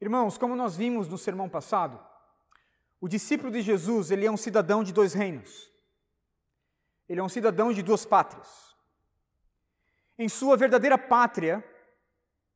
[0.00, 2.00] Irmãos, como nós vimos no sermão passado,
[3.00, 5.70] o discípulo de Jesus, ele é um cidadão de dois reinos.
[7.08, 8.74] Ele é um cidadão de duas pátrias.
[10.18, 11.64] Em sua verdadeira pátria,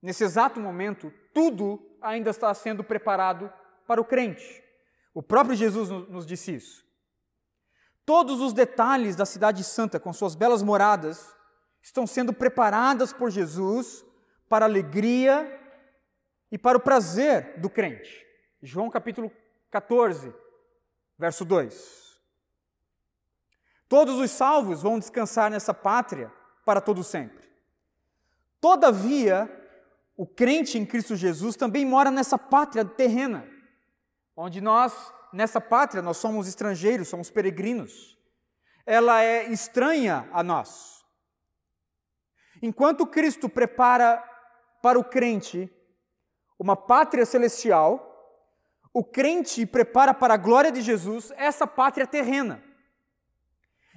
[0.00, 3.52] nesse exato momento, tudo ainda está sendo preparado
[3.86, 4.62] para o crente.
[5.12, 6.84] O próprio Jesus nos disse isso.
[8.06, 11.34] Todos os detalhes da cidade santa, com suas belas moradas,
[11.82, 14.04] estão sendo preparadas por Jesus
[14.48, 15.63] para a alegria
[16.54, 18.24] e para o prazer do crente.
[18.62, 19.28] João capítulo
[19.72, 20.32] 14,
[21.18, 22.22] verso 2.
[23.88, 26.32] Todos os salvos vão descansar nessa pátria
[26.64, 27.44] para todo sempre.
[28.60, 29.50] Todavia,
[30.16, 33.44] o crente em Cristo Jesus também mora nessa pátria terrena,
[34.36, 38.16] onde nós, nessa pátria, nós somos estrangeiros, somos peregrinos.
[38.86, 41.04] Ela é estranha a nós.
[42.62, 44.22] Enquanto Cristo prepara
[44.80, 45.68] para o crente
[46.58, 48.10] uma pátria celestial,
[48.92, 52.62] o crente prepara para a glória de Jesus essa pátria terrena.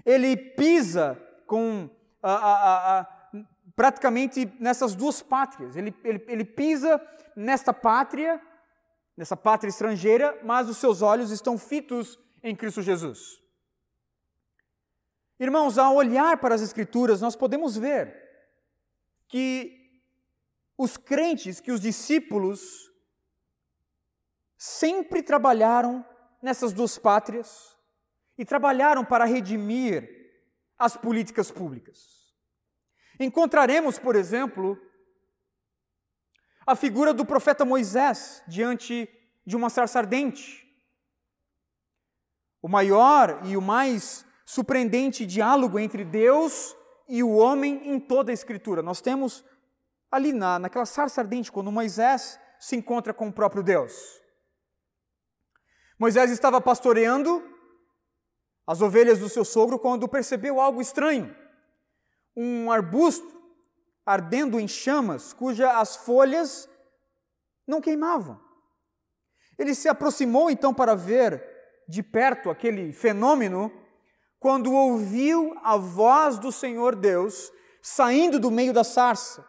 [0.05, 1.89] Ele pisa com
[2.21, 3.07] a, a, a,
[3.75, 5.75] praticamente nessas duas pátrias.
[5.75, 6.99] Ele, ele, ele pisa
[7.35, 8.41] nesta pátria,
[9.15, 13.41] nessa pátria estrangeira, mas os seus olhos estão fitos em Cristo Jesus.
[15.39, 18.27] Irmãos, ao olhar para as Escrituras, nós podemos ver
[19.27, 19.76] que
[20.77, 22.91] os crentes, que os discípulos
[24.57, 26.05] sempre trabalharam
[26.41, 27.75] nessas duas pátrias
[28.37, 30.07] e trabalharam para redimir
[30.77, 32.17] as políticas públicas.
[33.19, 34.79] Encontraremos, por exemplo,
[36.65, 39.09] a figura do profeta Moisés diante
[39.45, 40.67] de uma sarça ardente.
[42.61, 46.75] O maior e o mais surpreendente diálogo entre Deus
[47.07, 48.83] e o homem em toda a Escritura.
[48.83, 49.43] Nós temos
[50.11, 53.93] ali na, naquela sarça ardente, quando Moisés se encontra com o próprio Deus.
[55.99, 57.43] Moisés estava pastoreando
[58.65, 61.35] as ovelhas do seu sogro quando percebeu algo estranho.
[62.35, 63.35] Um arbusto
[64.05, 66.69] ardendo em chamas, cujas as folhas
[67.67, 68.39] não queimavam.
[69.57, 71.43] Ele se aproximou então para ver
[71.89, 73.71] de perto aquele fenômeno,
[74.39, 79.43] quando ouviu a voz do Senhor Deus saindo do meio da sarça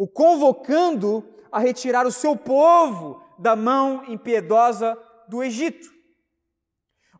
[0.00, 1.22] o convocando
[1.52, 5.92] a retirar o seu povo da mão impiedosa do Egito.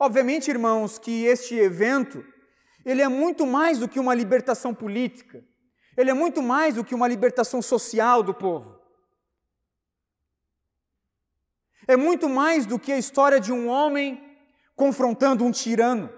[0.01, 2.25] Obviamente, irmãos, que este evento,
[2.83, 5.45] ele é muito mais do que uma libertação política.
[5.95, 8.81] Ele é muito mais do que uma libertação social do povo.
[11.87, 14.27] É muito mais do que a história de um homem
[14.75, 16.09] confrontando um tirano.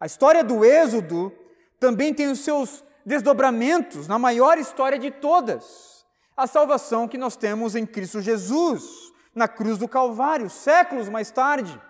[0.00, 1.30] A história do Êxodo
[1.78, 6.06] também tem os seus desdobramentos na maior história de todas.
[6.36, 11.80] A salvação que nós temos em Cristo Jesus, na cruz do Calvário, séculos mais tarde.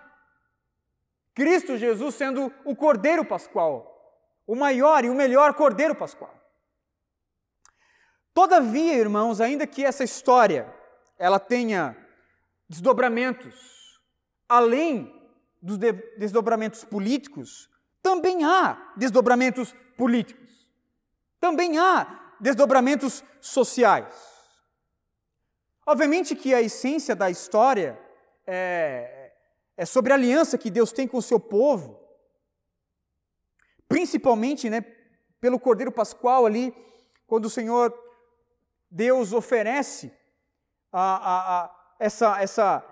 [1.33, 3.89] Cristo Jesus sendo o Cordeiro Pascual,
[4.45, 6.33] o maior e o melhor Cordeiro Pascual.
[8.33, 10.73] Todavia, irmãos, ainda que essa história
[11.17, 11.95] ela tenha
[12.67, 13.83] desdobramentos
[14.47, 15.11] além
[15.61, 15.77] dos
[16.17, 17.69] desdobramentos políticos,
[18.01, 20.42] também há desdobramentos políticos
[21.43, 24.15] também há desdobramentos sociais.
[25.85, 27.99] Obviamente que a essência da história
[28.47, 29.33] é,
[29.75, 31.99] é sobre a aliança que Deus tem com o seu povo,
[33.89, 34.85] principalmente né,
[35.41, 36.73] pelo Cordeiro Pascual ali,
[37.27, 37.93] quando o Senhor
[38.89, 40.13] Deus oferece
[40.93, 42.85] a, a, a essa, essa,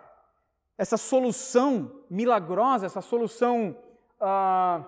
[0.77, 3.77] essa solução milagrosa, essa solução.
[4.19, 4.83] Ah,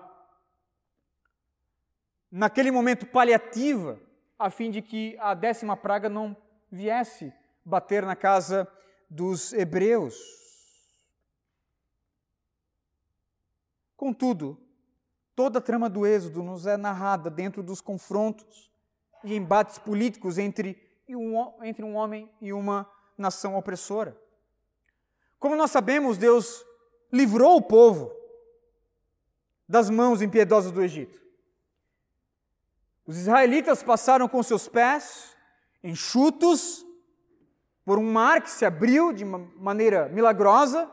[2.36, 3.96] naquele momento paliativa,
[4.36, 6.36] a fim de que a décima praga não
[6.68, 7.32] viesse
[7.64, 8.66] bater na casa
[9.08, 10.16] dos hebreus.
[13.96, 14.58] Contudo,
[15.36, 18.68] toda a trama do Êxodo nos é narrada dentro dos confrontos
[19.22, 20.76] e embates políticos entre
[21.08, 24.20] um, entre um homem e uma nação opressora.
[25.38, 26.66] Como nós sabemos, Deus
[27.12, 28.12] livrou o povo
[29.68, 31.23] das mãos impiedosas do Egito.
[33.06, 35.36] Os israelitas passaram com seus pés
[35.82, 36.84] enxutos
[37.84, 40.90] por um mar que se abriu de maneira milagrosa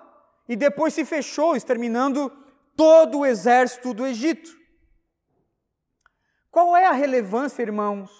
[0.47, 2.29] e depois se fechou, exterminando
[2.75, 4.51] todo o exército do Egito.
[6.49, 8.11] Qual é a relevância, irmãos,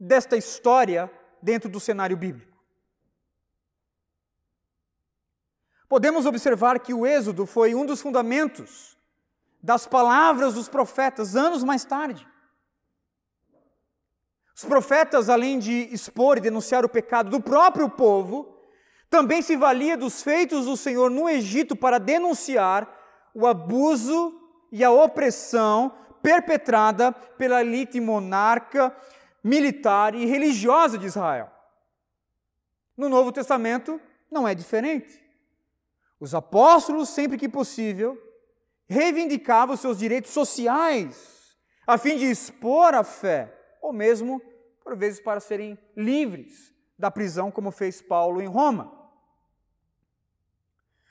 [0.00, 1.10] desta história
[1.42, 2.54] dentro do cenário bíblico?
[5.86, 8.96] Podemos observar que o Êxodo foi um dos fundamentos
[9.62, 12.26] das palavras dos profetas anos mais tarde.
[14.56, 18.56] Os profetas, além de expor e denunciar o pecado do próprio povo,
[19.10, 22.88] também se valia dos feitos do Senhor no Egito para denunciar
[23.34, 24.40] o abuso
[24.70, 25.92] e a opressão
[26.22, 28.94] perpetrada pela elite monarca,
[29.42, 31.50] militar e religiosa de Israel.
[32.96, 35.22] No Novo Testamento não é diferente.
[36.18, 38.16] Os apóstolos, sempre que possível,
[38.88, 41.56] reivindicavam seus direitos sociais,
[41.86, 43.52] a fim de expor a fé,
[43.84, 44.40] ou mesmo,
[44.82, 48.90] por vezes, para serem livres da prisão, como fez Paulo em Roma.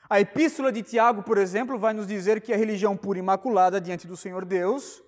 [0.09, 3.79] A epístola de Tiago, por exemplo, vai nos dizer que a religião pura e imaculada
[3.79, 5.03] diante do Senhor Deus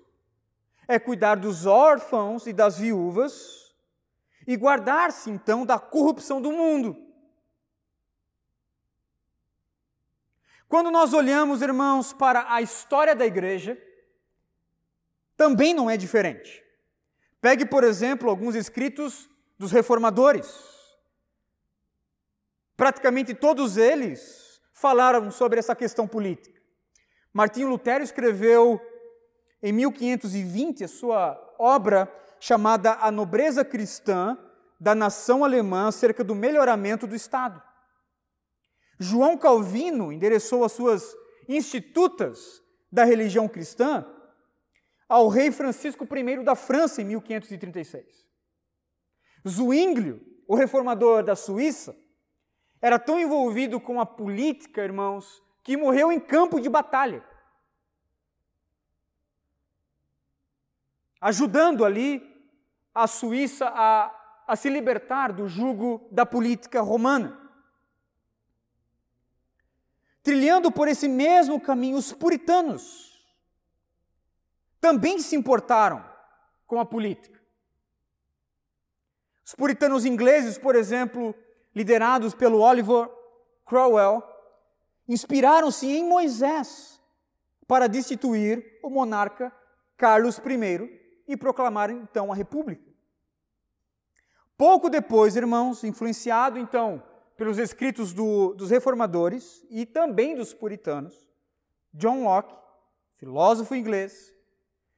[0.88, 3.73] é cuidar dos órfãos e das viúvas
[4.45, 6.95] e guardar-se então da corrupção do mundo.
[10.68, 13.75] Quando nós olhamos, irmãos, para a história da igreja,
[15.35, 16.64] também não é diferente.
[17.41, 20.47] Pegue, por exemplo, alguns escritos dos reformadores.
[22.75, 26.61] Praticamente todos eles falaram sobre essa questão política.
[27.33, 28.79] Martinho Lutero escreveu
[29.61, 34.37] em 1520 a sua obra chamada A Nobreza Cristã
[34.79, 37.61] da Nação Alemã acerca do melhoramento do Estado.
[38.99, 41.15] João Calvino endereçou as suas
[41.47, 42.61] institutas
[42.91, 44.05] da religião cristã
[45.07, 48.25] ao rei Francisco I da França em 1536.
[49.48, 51.96] Zwinglio, o reformador da Suíça,
[52.81, 57.24] era tão envolvido com a política, irmãos, que morreu em campo de batalha.
[61.22, 62.22] Ajudando ali
[62.94, 67.40] a Suíça a, a se libertar do jugo da política romana.
[70.22, 73.14] Trilhando por esse mesmo caminho, os puritanos
[74.85, 76.05] também se importaram
[76.67, 77.41] com a política.
[79.43, 81.33] Os puritanos ingleses, por exemplo,
[81.73, 83.09] liderados pelo Oliver
[83.65, 84.21] Cromwell,
[85.07, 87.01] inspiraram-se em Moisés
[87.65, 89.51] para destituir o monarca
[89.97, 92.93] Carlos I e proclamar então a república.
[94.55, 97.01] Pouco depois, irmãos, influenciado então
[97.35, 101.27] pelos escritos do, dos reformadores e também dos puritanos,
[101.91, 102.55] John Locke,
[103.15, 104.34] filósofo inglês,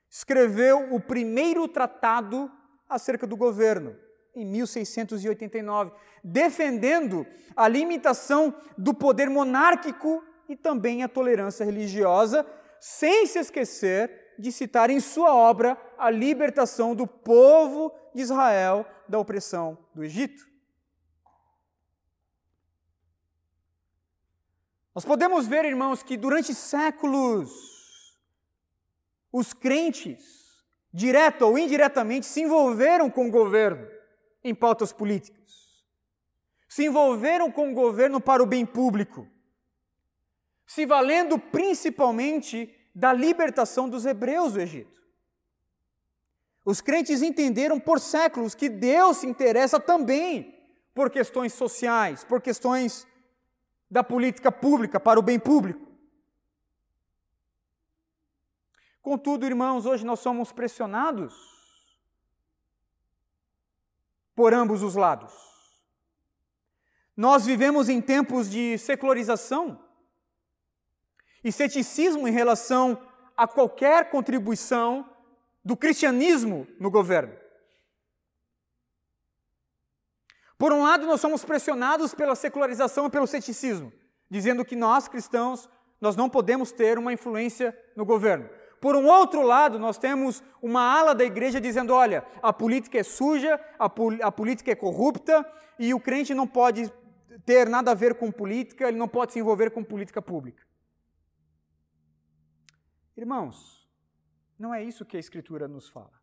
[0.09, 2.51] escreveu o primeiro tratado
[2.87, 3.95] acerca do governo,
[4.35, 5.91] em 1689,
[6.23, 7.25] defendendo
[7.55, 12.45] a limitação do poder monárquico e também a tolerância religiosa,
[12.79, 19.17] sem se esquecer de citar em sua obra a libertação do povo de Israel da
[19.17, 20.45] opressão do Egito.
[24.93, 27.76] Nós podemos ver, irmãos, que durante séculos
[29.31, 30.63] os crentes,
[30.93, 33.87] direto ou indiretamente, se envolveram com o governo
[34.43, 35.37] em pautas políticas.
[36.67, 39.27] Se envolveram com o governo para o bem público,
[40.65, 44.97] se valendo principalmente da libertação dos hebreus do Egito.
[46.65, 50.53] Os crentes entenderam por séculos que Deus se interessa também
[50.93, 53.07] por questões sociais, por questões
[53.89, 55.86] da política pública para o bem público.
[59.07, 61.33] Contudo, irmãos, hoje nós somos pressionados
[64.35, 65.33] por ambos os lados.
[67.15, 69.81] Nós vivemos em tempos de secularização
[71.41, 73.01] e ceticismo em relação
[73.37, 75.09] a qualquer contribuição
[75.63, 77.33] do cristianismo no governo.
[80.57, 83.89] Por um lado, nós somos pressionados pela secularização e pelo ceticismo,
[84.29, 85.69] dizendo que nós, cristãos,
[86.01, 88.56] nós não podemos ter uma influência no governo.
[88.79, 93.03] Por um outro lado, nós temos uma ala da igreja dizendo: olha, a política é
[93.03, 95.45] suja, a, pol a política é corrupta
[95.79, 96.91] e o crente não pode
[97.45, 100.65] ter nada a ver com política, ele não pode se envolver com política pública.
[103.15, 103.89] Irmãos,
[104.59, 106.17] não é isso que a Escritura nos fala.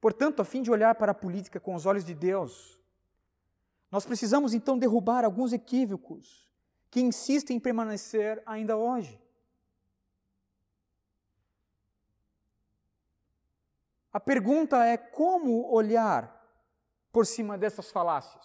[0.00, 2.80] Portanto, a fim de olhar para a política com os olhos de Deus,
[3.90, 6.45] nós precisamos então derrubar alguns equívocos
[6.90, 9.20] que insistem em permanecer ainda hoje.
[14.12, 16.34] A pergunta é como olhar
[17.12, 18.44] por cima dessas falácias?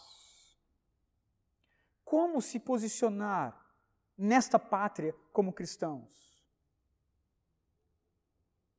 [2.03, 3.57] Como se posicionar
[4.17, 6.21] nesta pátria como cristãos?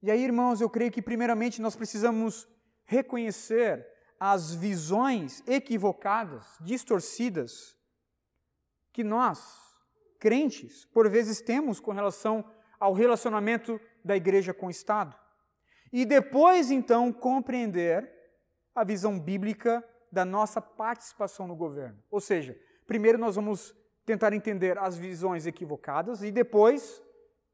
[0.03, 2.47] E aí, irmãos, eu creio que primeiramente nós precisamos
[2.85, 3.89] reconhecer
[4.19, 7.77] as visões equivocadas, distorcidas,
[8.93, 9.61] que nós,
[10.19, 12.45] crentes, por vezes temos com relação
[12.79, 15.17] ao relacionamento da igreja com o Estado.
[15.93, 18.11] e depois então compreender
[18.75, 22.03] a visão bíblica da nossa participação no governo.
[22.11, 23.75] Ou seja, primeiro nós vamos
[24.07, 27.03] tentar entender as visões equivocadas e depois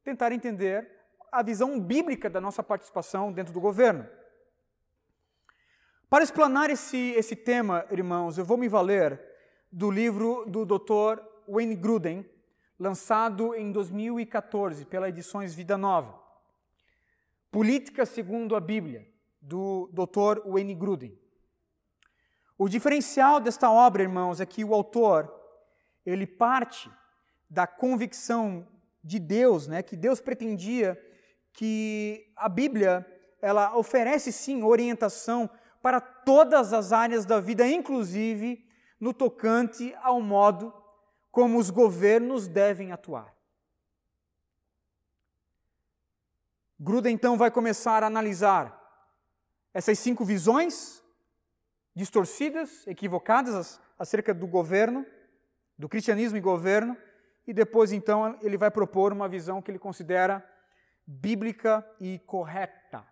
[0.04, 0.88] tentar entender
[1.30, 4.09] a visão bíblica da nossa participação dentro do governo.
[6.09, 9.21] Para explanar esse, esse tema, irmãos, eu vou me valer
[9.71, 11.23] do livro do Dr.
[11.49, 12.28] Wayne Gruden,
[12.78, 16.23] lançado em 2014 pela Edições Vida Nova.
[17.50, 19.09] Política segundo a Bíblia,
[19.40, 20.47] do Dr.
[20.47, 21.19] Wayne Gruden.
[22.59, 25.33] O diferencial desta obra, irmãos, é que o autor
[26.05, 26.90] ele parte
[27.49, 28.67] da convicção
[29.02, 31.00] de Deus, né, que Deus pretendia
[31.52, 33.07] que a Bíblia
[33.40, 35.49] ela oferece sim orientação
[35.81, 38.67] para todas as áreas da vida, inclusive
[39.00, 40.75] no tocante ao modo
[41.38, 43.33] como os governos devem atuar.
[46.80, 48.76] Gruda então vai começar a analisar
[49.73, 51.00] essas cinco visões
[51.95, 55.07] distorcidas, equivocadas acerca do governo,
[55.78, 56.97] do cristianismo e governo,
[57.47, 60.45] e depois então ele vai propor uma visão que ele considera
[61.07, 63.07] bíblica e correta.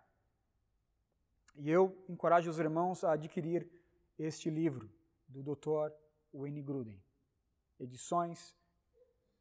[1.55, 3.65] E eu encorajo os irmãos a adquirir
[4.19, 4.91] este livro
[5.29, 5.93] do Dr.
[6.33, 7.06] Wayne Gruden.
[7.79, 8.55] Edições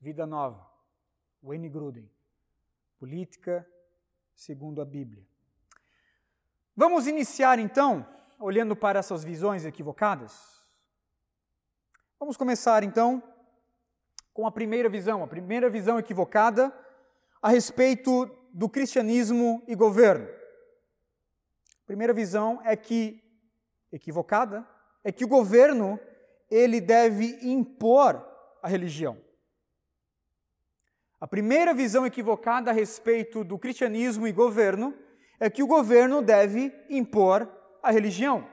[0.00, 0.70] Vida Nova.
[1.42, 2.10] Wayne Gruden.
[2.98, 3.66] Política
[4.34, 5.26] segundo a Bíblia.
[6.74, 8.06] Vamos iniciar então,
[8.38, 10.66] olhando para essas visões equivocadas.
[12.18, 13.22] Vamos começar então
[14.34, 16.70] com a primeira visão, a primeira visão equivocada
[17.40, 20.26] a respeito do cristianismo e governo.
[20.26, 23.22] A primeira visão é que
[23.90, 24.68] equivocada
[25.02, 25.98] é que o governo
[26.50, 28.24] ele deve impor
[28.62, 29.20] a religião.
[31.20, 34.96] A primeira visão equivocada a respeito do cristianismo e governo
[35.40, 37.50] é que o governo deve impor
[37.82, 38.48] a religião.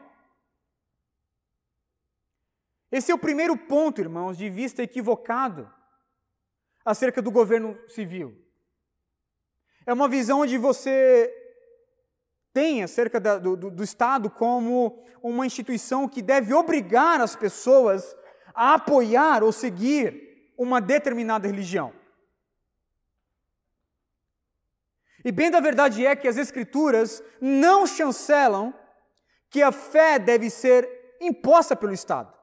[2.92, 5.72] Esse é o primeiro ponto, irmãos, de vista equivocado
[6.86, 8.40] acerca do governo civil.
[9.86, 11.43] É uma visão onde você
[12.54, 18.16] tem acerca da, do, do Estado como uma instituição que deve obrigar as pessoas
[18.54, 21.92] a apoiar ou seguir uma determinada religião.
[25.26, 28.74] E bem da verdade é que as Escrituras não chancelam
[29.50, 32.34] que a fé deve ser imposta pelo Estado.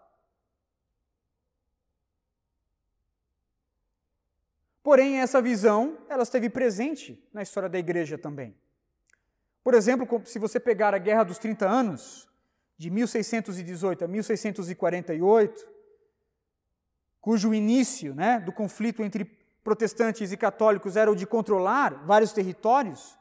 [4.82, 8.56] Porém, essa visão, ela esteve presente na história da igreja também.
[9.62, 12.28] Por exemplo, se você pegar a Guerra dos 30 Anos,
[12.78, 15.68] de 1618 a 1648,
[17.20, 19.24] cujo início né, do conflito entre
[19.62, 23.18] protestantes e católicos era o de controlar vários territórios,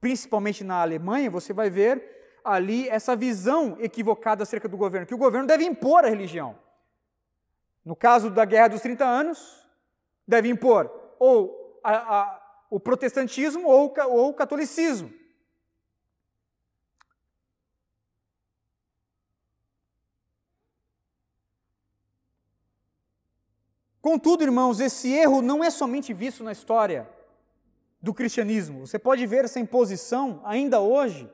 [0.00, 5.18] principalmente na Alemanha, você vai ver ali essa visão equivocada acerca do governo, que o
[5.18, 6.58] governo deve impor a religião.
[7.84, 9.68] No caso da Guerra dos 30 Anos,
[10.26, 15.17] deve impor ou a, a, o protestantismo ou, ou o catolicismo.
[24.08, 27.06] Contudo, irmãos, esse erro não é somente visto na história
[28.00, 28.86] do cristianismo.
[28.86, 31.30] Você pode ver essa imposição ainda hoje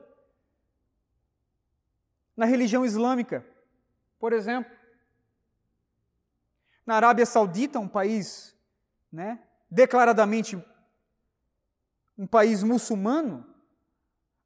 [2.35, 3.45] na religião islâmica,
[4.19, 4.69] por exemplo.
[6.85, 8.53] Na Arábia Saudita, um país
[9.09, 9.39] né,
[9.71, 10.61] declaradamente
[12.17, 13.47] um país muçulmano,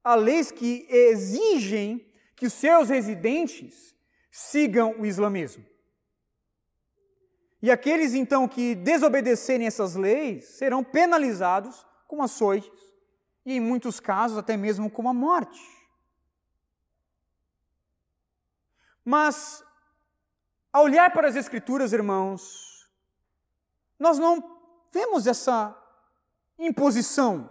[0.03, 3.95] há leis que exigem que os seus residentes
[4.29, 5.65] sigam o islamismo.
[7.61, 12.71] E aqueles então que desobedecerem essas leis serão penalizados com açoites
[13.45, 15.59] e, em muitos casos, até mesmo com a morte.
[19.03, 19.63] Mas,
[20.71, 22.89] ao olhar para as Escrituras, irmãos,
[23.97, 24.57] nós não
[24.91, 25.75] vemos essa
[26.57, 27.49] imposição.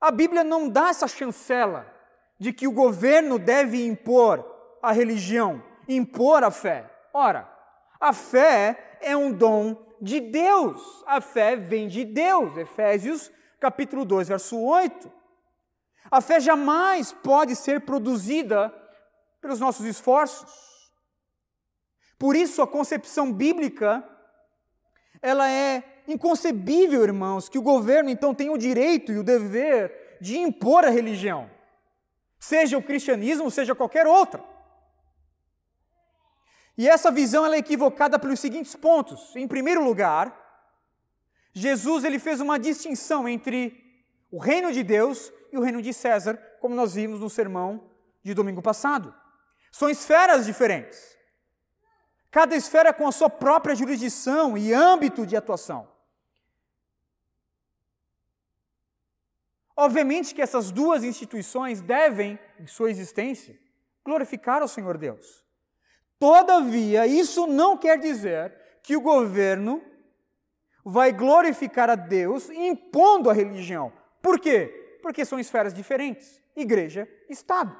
[0.00, 1.92] A Bíblia não dá essa chancela
[2.38, 4.44] de que o governo deve impor
[4.82, 6.95] a religião, impor a fé.
[7.18, 7.50] Ora,
[7.98, 11.02] a fé é um dom de Deus.
[11.06, 12.54] A fé vem de Deus.
[12.58, 15.10] Efésios capítulo 2, verso 8.
[16.10, 18.70] A fé jamais pode ser produzida
[19.40, 20.92] pelos nossos esforços.
[22.18, 24.06] Por isso, a concepção bíblica
[25.22, 30.36] ela é inconcebível, irmãos, que o governo então tenha o direito e o dever de
[30.36, 31.50] impor a religião,
[32.38, 34.55] seja o cristianismo, seja qualquer outra.
[36.76, 39.34] E essa visão é equivocada pelos seguintes pontos.
[39.34, 40.34] Em primeiro lugar,
[41.52, 43.82] Jesus ele fez uma distinção entre
[44.30, 47.90] o reino de Deus e o reino de César, como nós vimos no sermão
[48.22, 49.14] de domingo passado.
[49.72, 51.16] São esferas diferentes.
[52.30, 55.88] Cada esfera com a sua própria jurisdição e âmbito de atuação.
[59.74, 63.58] Obviamente que essas duas instituições devem, em sua existência,
[64.04, 65.45] glorificar o Senhor Deus.
[66.18, 69.82] Todavia, isso não quer dizer que o governo
[70.84, 73.92] vai glorificar a Deus impondo a religião.
[74.22, 74.98] Por quê?
[75.02, 77.76] Porque são esferas diferentes igreja, Estado.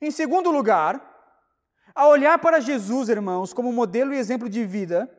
[0.00, 1.14] Em segundo lugar,
[1.94, 5.10] ao olhar para Jesus, irmãos, como modelo e exemplo de vida,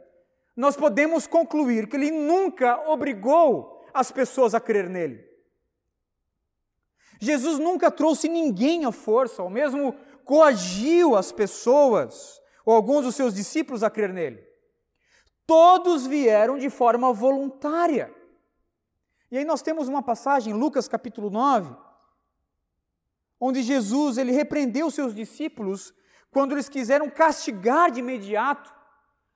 [0.56, 5.26] nós podemos concluir que ele nunca obrigou as pessoas a crer nele.
[7.20, 9.96] Jesus nunca trouxe ninguém à força, ou mesmo
[10.28, 14.46] coagiu as pessoas, ou alguns dos seus discípulos, a crer nele.
[15.46, 18.14] Todos vieram de forma voluntária.
[19.32, 21.74] E aí nós temos uma passagem, Lucas capítulo 9,
[23.40, 25.94] onde Jesus ele repreendeu seus discípulos
[26.30, 28.76] quando eles quiseram castigar de imediato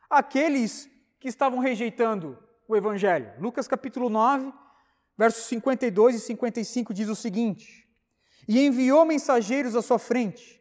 [0.09, 0.89] aqueles
[1.21, 3.31] que estavam rejeitando o evangelho.
[3.39, 4.51] Lucas capítulo 9,
[5.17, 7.87] versos 52 e 55 diz o seguinte:
[8.45, 10.60] E enviou mensageiros à sua frente,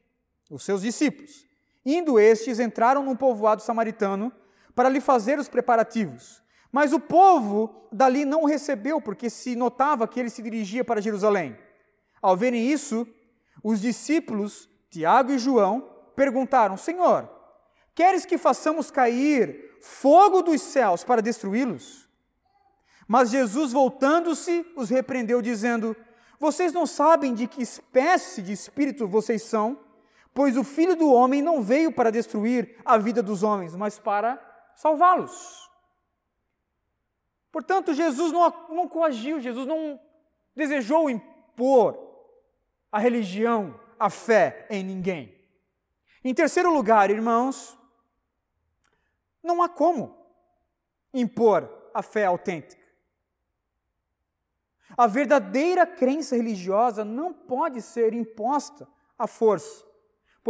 [0.51, 1.47] os seus discípulos.
[1.87, 4.33] Indo estes, entraram num povoado samaritano
[4.75, 6.43] para lhe fazer os preparativos.
[6.73, 11.01] Mas o povo dali não o recebeu, porque se notava que ele se dirigia para
[11.01, 11.57] Jerusalém.
[12.21, 13.07] Ao verem isso,
[13.63, 17.29] os discípulos, Tiago e João, perguntaram: Senhor,
[17.95, 22.09] queres que façamos cair fogo dos céus para destruí-los?
[23.09, 25.97] Mas Jesus, voltando-se, os repreendeu, dizendo:
[26.39, 29.79] Vocês não sabem de que espécie de espírito vocês são,
[30.35, 34.39] pois o filho do homem não veio para destruir a vida dos homens, mas para
[34.75, 35.71] salvá-los.
[37.51, 40.01] Portanto, Jesus não, não coagiu, Jesus não
[40.55, 41.99] desejou impor
[42.93, 45.39] a religião, a fé em ninguém.
[46.23, 47.79] Em terceiro lugar, irmãos,
[49.43, 50.17] não há como
[51.13, 52.81] impor a fé autêntica.
[54.97, 58.87] A verdadeira crença religiosa não pode ser imposta
[59.19, 59.85] à força,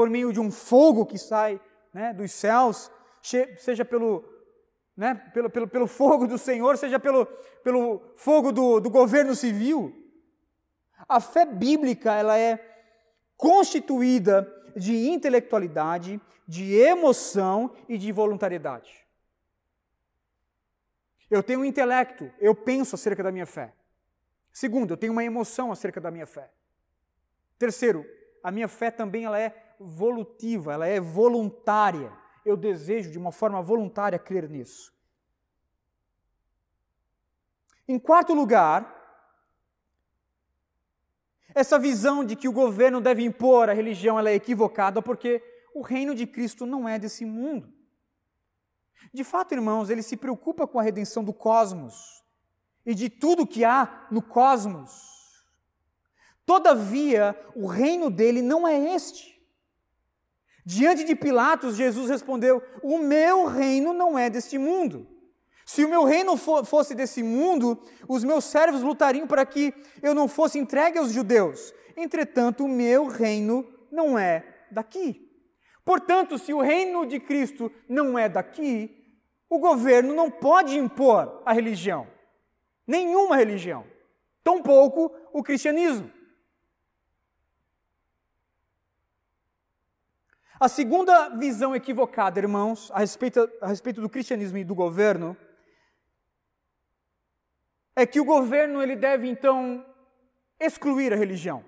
[0.01, 1.61] por meio de um fogo que sai
[1.93, 4.25] né, dos céus, seja pelo,
[4.97, 7.27] né, pelo, pelo, pelo fogo do Senhor, seja pelo,
[7.63, 9.95] pelo fogo do, do governo civil.
[11.07, 12.59] A fé bíblica ela é
[13.37, 19.07] constituída de intelectualidade, de emoção e de voluntariedade.
[21.31, 23.75] Eu tenho um intelecto, eu penso acerca da minha fé.
[24.51, 26.51] Segundo, eu tenho uma emoção acerca da minha fé.
[27.59, 28.07] Terceiro,
[28.43, 32.13] a minha fé também ela é volutiva, ela é voluntária.
[32.45, 34.93] Eu desejo de uma forma voluntária crer nisso.
[37.89, 38.99] Em quarto lugar,
[41.55, 45.43] essa visão de que o governo deve impor a religião ela é equivocada porque
[45.75, 47.73] o reino de Cristo não é desse mundo.
[49.13, 52.23] De fato, irmãos, ele se preocupa com a redenção do cosmos
[52.85, 55.45] e de tudo que há no cosmos.
[56.47, 59.40] Todavia, o reino dele não é este.
[60.73, 65.05] Diante de Pilatos, Jesus respondeu: O meu reino não é deste mundo.
[65.67, 70.29] Se o meu reino fosse desse mundo, os meus servos lutariam para que eu não
[70.29, 71.75] fosse entregue aos judeus.
[71.97, 75.29] Entretanto, o meu reino não é daqui.
[75.85, 78.97] Portanto, se o reino de Cristo não é daqui,
[79.49, 82.07] o governo não pode impor a religião.
[82.87, 83.85] Nenhuma religião.
[84.45, 86.13] Tampouco o cristianismo.
[90.61, 95.35] A segunda visão equivocada, irmãos, a respeito, a respeito do cristianismo e do governo,
[97.97, 99.83] é que o governo ele deve então
[100.61, 101.65] excluir a religião.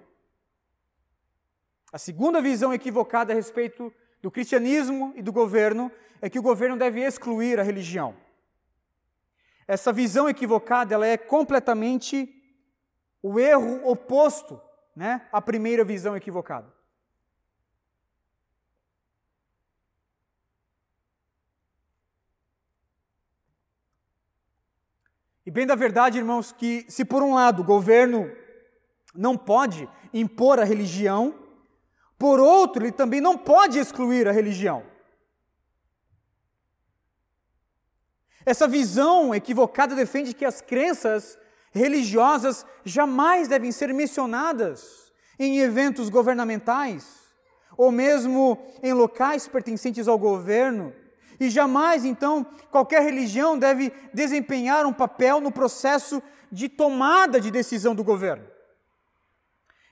[1.91, 6.77] A segunda visão equivocada a respeito do cristianismo e do governo é que o governo
[6.77, 8.15] deve excluir a religião.
[9.67, 12.29] Essa visão equivocada ela é completamente
[13.23, 14.61] o erro oposto
[14.95, 16.71] né, à primeira visão equivocada.
[25.42, 28.31] E bem da verdade, irmãos, que se por um lado o governo
[29.15, 31.35] não pode impor a religião,
[32.19, 34.83] por outro, ele também não pode excluir a religião.
[38.47, 41.39] Essa visão equivocada defende que as crenças
[41.71, 47.21] religiosas jamais devem ser mencionadas em eventos governamentais,
[47.77, 50.95] ou mesmo em locais pertencentes ao governo,
[51.39, 57.95] E jamais, então, qualquer religião deve desempenhar um papel no processo de tomada de decisão
[57.95, 58.47] do governo.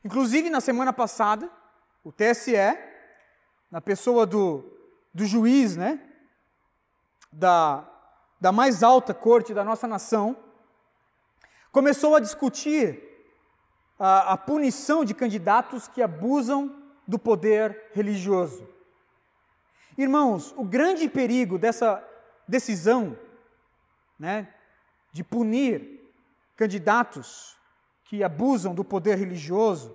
[0.04, 1.50] Inclusive, na semana passada,
[2.04, 2.54] o TSE,
[3.70, 4.64] na pessoa do,
[5.12, 6.00] do juiz, né,
[7.32, 7.88] da,
[8.40, 10.36] da mais alta corte da nossa nação,
[11.70, 13.02] começou a discutir
[13.98, 16.74] a, a punição de candidatos que abusam
[17.06, 18.66] do poder religioso.
[20.00, 22.02] Irmãos, o grande perigo dessa
[22.48, 23.18] decisão,
[24.18, 24.48] né,
[25.12, 26.10] de punir
[26.56, 27.54] candidatos
[28.04, 29.94] que abusam do poder religioso,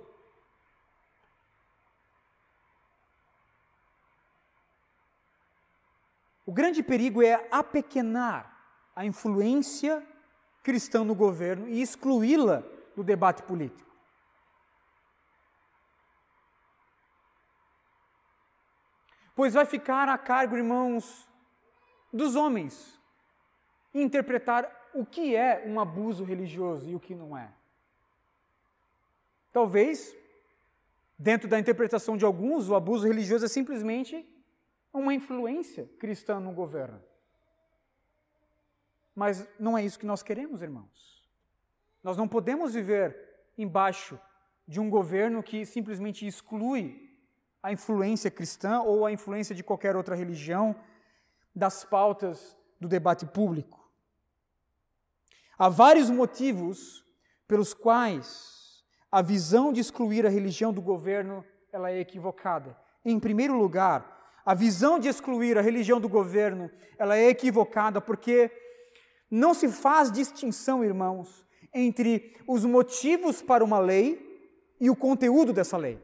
[6.46, 8.64] o grande perigo é apequenar
[8.96, 10.08] a influência
[10.62, 12.64] cristã no governo e excluí-la
[12.96, 13.95] do debate político.
[19.36, 21.28] Pois vai ficar a cargo, irmãos,
[22.12, 23.00] dos homens
[23.94, 27.54] interpretar o que é um abuso religioso e o que não é.
[29.52, 30.16] Talvez,
[31.18, 34.26] dentro da interpretação de alguns, o abuso religioso é simplesmente
[34.94, 37.02] uma influência cristã no governo.
[39.14, 41.30] Mas não é isso que nós queremos, irmãos.
[42.04, 43.18] Nós não podemos viver
[43.58, 44.20] embaixo
[44.68, 47.05] de um governo que simplesmente exclui
[47.66, 50.76] a influência cristã ou a influência de qualquer outra religião
[51.56, 53.90] das pautas do debate público.
[55.58, 57.04] Há vários motivos
[57.48, 62.78] pelos quais a visão de excluir a religião do governo ela é equivocada.
[63.04, 68.52] Em primeiro lugar, a visão de excluir a religião do governo ela é equivocada porque
[69.32, 74.24] não se faz distinção, irmãos, entre os motivos para uma lei
[74.80, 76.00] e o conteúdo dessa lei.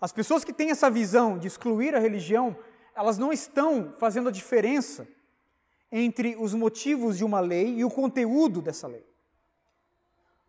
[0.00, 2.56] As pessoas que têm essa visão de excluir a religião,
[2.94, 5.06] elas não estão fazendo a diferença
[5.90, 9.06] entre os motivos de uma lei e o conteúdo dessa lei.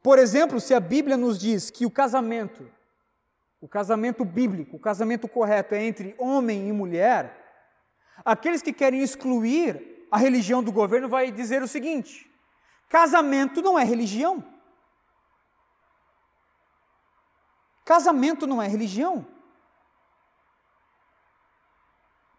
[0.01, 2.69] Por exemplo, se a Bíblia nos diz que o casamento,
[3.61, 7.45] o casamento bíblico, o casamento correto é entre homem e mulher,
[8.23, 12.29] aqueles que querem excluir a religião do governo vai dizer o seguinte:
[12.89, 14.43] casamento não é religião.
[17.83, 19.25] Casamento não é religião.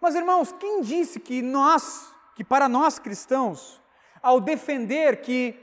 [0.00, 3.80] Mas irmãos, quem disse que nós, que para nós cristãos,
[4.22, 5.58] ao defender que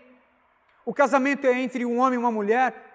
[0.85, 2.85] o casamento é entre um homem e uma mulher,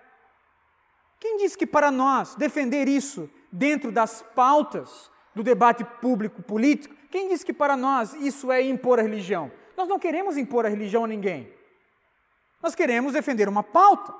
[1.18, 7.29] quem disse que para nós defender isso dentro das pautas do debate público político, quem
[7.29, 9.50] disse que para nós isso é impor a religião?
[9.76, 11.53] Nós não queremos impor a religião a ninguém.
[12.62, 14.14] Nós queremos defender uma pauta.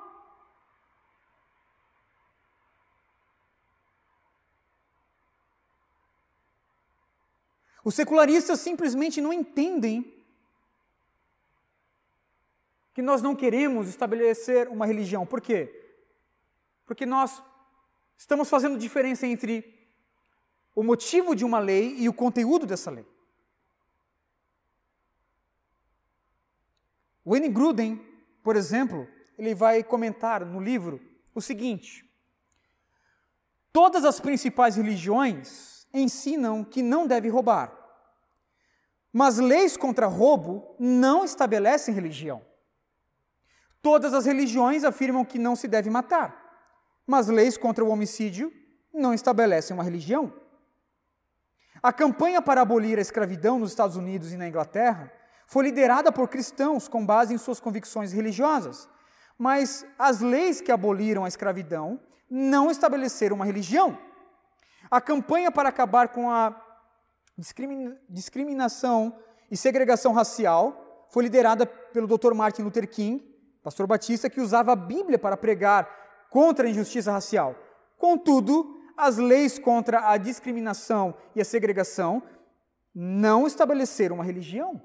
[7.83, 10.21] Os secularistas simplesmente não entendem
[12.93, 15.25] que nós não queremos estabelecer uma religião.
[15.25, 15.95] Por quê?
[16.85, 17.41] Porque nós
[18.17, 19.79] estamos fazendo diferença entre
[20.75, 23.05] o motivo de uma lei e o conteúdo dessa lei.
[27.25, 27.97] Wayne Gruden,
[28.43, 31.01] por exemplo, ele vai comentar no livro
[31.33, 32.05] o seguinte:
[33.71, 37.71] Todas as principais religiões ensinam que não deve roubar.
[39.11, 42.41] Mas leis contra roubo não estabelecem religião.
[43.81, 46.35] Todas as religiões afirmam que não se deve matar,
[47.05, 48.53] mas leis contra o homicídio
[48.93, 50.33] não estabelecem uma religião.
[51.81, 55.11] A campanha para abolir a escravidão nos Estados Unidos e na Inglaterra
[55.47, 58.87] foi liderada por cristãos com base em suas convicções religiosas,
[59.37, 61.99] mas as leis que aboliram a escravidão
[62.29, 63.97] não estabeleceram uma religião.
[64.91, 66.53] A campanha para acabar com a
[68.09, 69.17] discriminação
[69.49, 72.33] e segregação racial foi liderada pelo Dr.
[72.33, 73.23] Martin Luther King,
[73.63, 77.55] pastor batista, que usava a Bíblia para pregar contra a injustiça racial.
[77.97, 82.21] Contudo, as leis contra a discriminação e a segregação
[82.93, 84.81] não estabeleceram uma religião.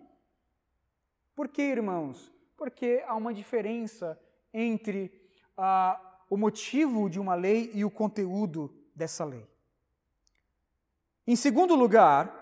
[1.34, 2.32] Por quê, irmãos?
[2.56, 4.16] Porque há uma diferença
[4.54, 5.12] entre
[5.56, 9.44] ah, o motivo de uma lei e o conteúdo dessa lei.
[11.26, 12.32] Em segundo lugar,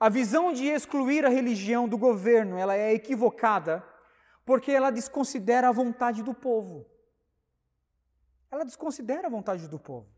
[0.00, 3.86] a visão de excluir a religião do governo, ela é equivocada,
[4.44, 6.84] porque ela desconsidera a vontade do povo.
[8.50, 10.10] Ela desconsidera a vontade do povo.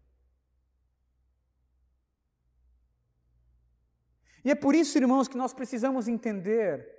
[4.42, 6.90] E é por isso, irmãos, que nós precisamos entender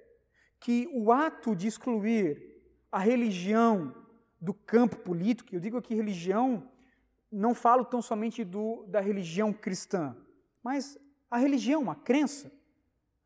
[0.59, 2.55] que o ato de excluir
[2.91, 3.93] a religião
[4.39, 6.71] do campo político, eu digo aqui religião,
[7.31, 10.15] não falo tão somente do, da religião cristã,
[10.65, 10.97] mas
[11.29, 12.51] a religião, a crença.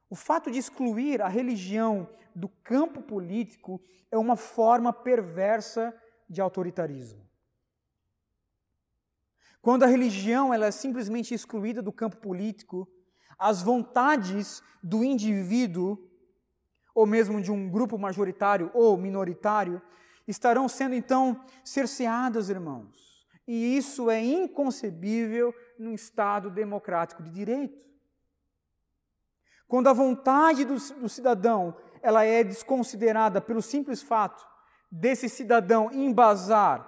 [0.10, 5.96] O fato de excluir a religião do campo político é uma forma perversa
[6.30, 7.26] de autoritarismo.
[9.62, 12.86] Quando a religião ela é simplesmente excluída do campo político,
[13.38, 15.98] as vontades do indivíduo,
[16.94, 19.82] ou mesmo de um grupo majoritário ou minoritário,
[20.28, 23.09] estarão sendo então cerceadas, irmãos.
[23.52, 27.84] E isso é inconcebível num Estado democrático de direito.
[29.68, 34.48] Quando a vontade do, do cidadão ela é desconsiderada pelo simples fato
[34.92, 36.88] desse cidadão embasar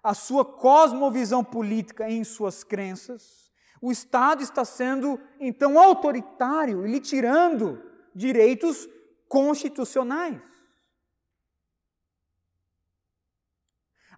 [0.00, 3.50] a sua cosmovisão política em suas crenças,
[3.82, 7.82] o Estado está sendo então autoritário e lhe tirando
[8.14, 8.88] direitos
[9.28, 10.40] constitucionais.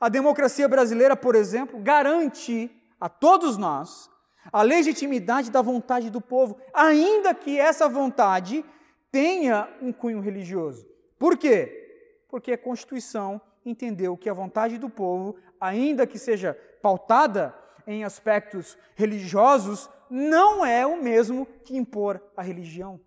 [0.02, 2.68] A democracia brasileira, por exemplo, garante
[3.00, 4.10] a todos nós
[4.52, 8.64] a legitimidade da vontade do povo, ainda que essa vontade
[9.12, 10.84] tenha um cunho religioso.
[11.16, 12.24] Por quê?
[12.28, 18.76] Porque a Constituição entendeu que a vontade do povo, ainda que seja pautada em aspectos
[18.96, 23.00] religiosos, não é o mesmo que impor a religião.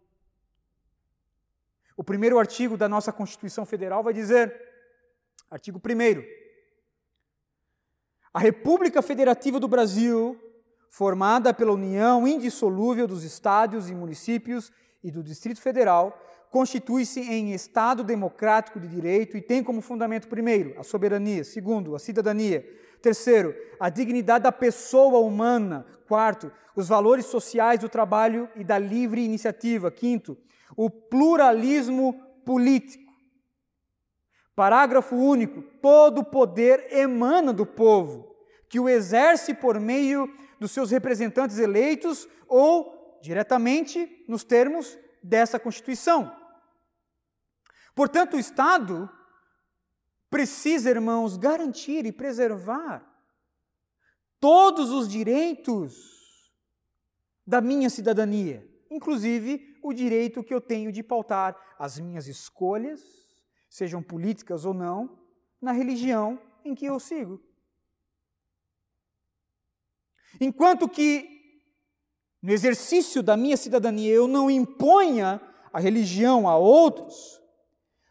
[1.98, 4.58] O primeiro artigo da nossa Constituição Federal vai dizer,
[5.52, 6.45] artigo 1
[8.36, 10.38] a República Federativa do Brasil
[10.90, 16.22] formada pela união indissolúvel dos estados e municípios e do Distrito Federal,
[16.52, 22.00] constitui-se em Estado democrático de direito e tem como fundamento, primeiro, a soberania, segundo, a
[22.00, 22.68] cidadania,
[23.02, 29.24] terceiro, a dignidade da pessoa humana, quarto, os valores sociais do trabalho e da livre
[29.24, 30.38] iniciativa, quinto,
[30.76, 33.05] o pluralismo político.
[34.56, 38.36] Parágrafo único: todo poder emana do povo,
[38.70, 46.34] que o exerce por meio dos seus representantes eleitos ou diretamente nos termos dessa Constituição.
[47.94, 49.10] Portanto, o Estado
[50.30, 53.06] precisa, irmãos, garantir e preservar
[54.40, 55.96] todos os direitos
[57.48, 63.02] da minha cidadania, inclusive o direito que eu tenho de pautar as minhas escolhas,
[63.70, 65.18] sejam políticas ou não,
[65.62, 67.42] na religião em que eu sigo.
[70.40, 71.62] Enquanto que
[72.42, 77.42] no exercício da minha cidadania eu não imponha a religião a outros,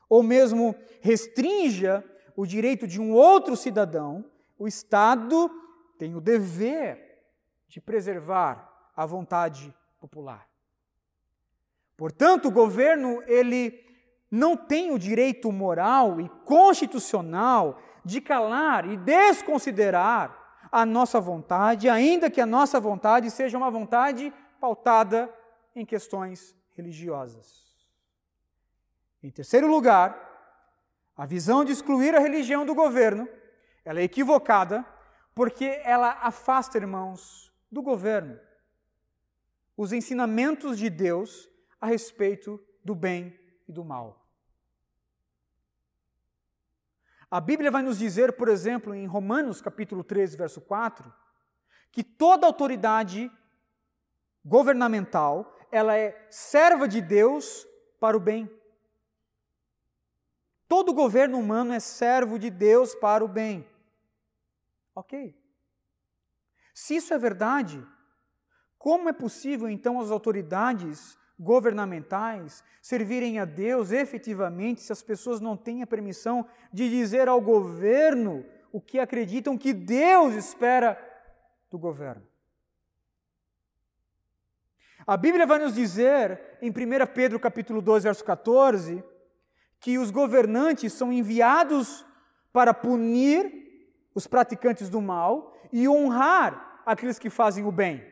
[0.08, 2.04] ou mesmo restrinja
[2.36, 4.24] o direito de um outro cidadão,
[4.58, 5.50] o Estado
[5.98, 7.22] tem o dever
[7.68, 10.48] de preservar a vontade popular.
[11.96, 13.70] Portanto, o governo ele
[14.34, 22.28] não tem o direito moral e constitucional de calar e desconsiderar a nossa vontade, ainda
[22.28, 25.32] que a nossa vontade seja uma vontade pautada
[25.76, 27.64] em questões religiosas.
[29.22, 30.18] Em terceiro lugar,
[31.16, 33.28] a visão de excluir a religião do governo,
[33.84, 34.84] ela é equivocada,
[35.32, 38.36] porque ela afasta, irmãos, do governo
[39.76, 41.48] os ensinamentos de Deus
[41.80, 43.36] a respeito do bem
[43.68, 44.23] e do mal.
[47.34, 51.12] A Bíblia vai nos dizer, por exemplo, em Romanos capítulo 13, verso 4,
[51.90, 53.28] que toda autoridade
[54.44, 57.66] governamental, ela é serva de Deus
[57.98, 58.48] para o bem.
[60.68, 63.68] Todo governo humano é servo de Deus para o bem.
[64.94, 65.36] OK.
[66.72, 67.84] Se isso é verdade,
[68.78, 75.56] como é possível então as autoridades governamentais servirem a Deus efetivamente se as pessoas não
[75.56, 80.98] têm a permissão de dizer ao governo o que acreditam que Deus espera
[81.70, 82.26] do governo.
[85.06, 86.72] A Bíblia vai nos dizer em 1
[87.14, 89.04] Pedro capítulo 2, verso 14,
[89.78, 92.06] que os governantes são enviados
[92.52, 93.64] para punir
[94.14, 98.02] os praticantes do mal e honrar aqueles que fazem o bem.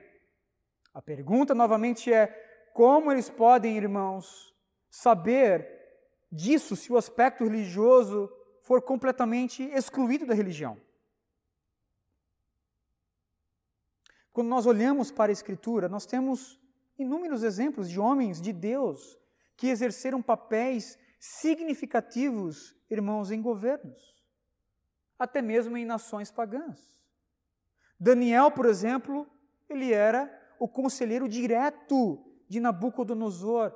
[0.93, 4.55] A pergunta novamente é: como eles podem, irmãos,
[4.91, 5.69] saber
[6.31, 8.31] disso se o aspecto religioso
[8.63, 10.81] for completamente excluído da religião?
[14.33, 16.59] Quando nós olhamos para a Escritura, nós temos
[16.99, 19.19] inúmeros exemplos de homens de Deus
[19.57, 24.17] que exerceram papéis significativos, irmãos, em governos,
[25.19, 26.81] até mesmo em nações pagãs.
[28.01, 29.31] Daniel, por exemplo,
[29.69, 33.73] ele era o conselheiro direto de Nabucodonosor,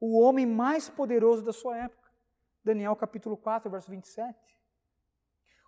[0.00, 2.10] o homem mais poderoso da sua época.
[2.64, 4.58] Daniel capítulo 4, verso 27.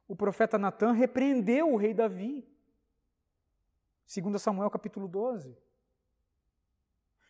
[0.08, 2.48] O profeta Natan repreendeu o rei Davi.
[4.06, 5.54] 2 Samuel capítulo 12.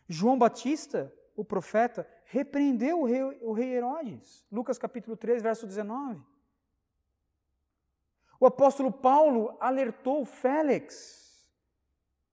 [0.07, 4.45] João Batista, o profeta, repreendeu o rei, o rei Herodes.
[4.49, 6.21] Lucas capítulo 3, verso 19.
[8.39, 11.45] O apóstolo Paulo alertou Félix,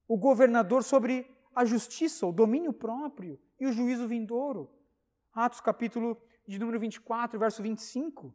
[0.07, 4.69] o governador, sobre a justiça, o domínio próprio e o juízo vindouro.
[5.33, 8.33] Atos capítulo de número 24, verso 25.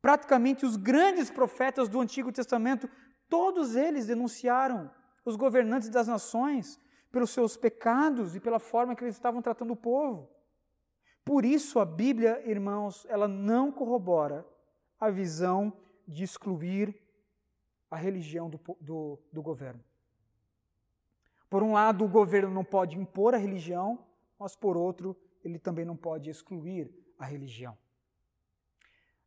[0.00, 2.88] Praticamente os grandes profetas do Antigo Testamento,
[3.28, 4.90] todos eles denunciaram
[5.24, 6.78] os governantes das nações
[7.10, 10.30] pelos seus pecados e pela forma que eles estavam tratando o povo.
[11.24, 14.46] Por isso a Bíblia, irmãos, ela não corrobora
[14.98, 15.72] a visão
[16.06, 16.98] de excluir
[17.90, 19.82] a religião do, do, do governo.
[21.48, 24.04] Por um lado, o governo não pode impor a religião,
[24.38, 27.76] mas por outro, ele também não pode excluir a religião.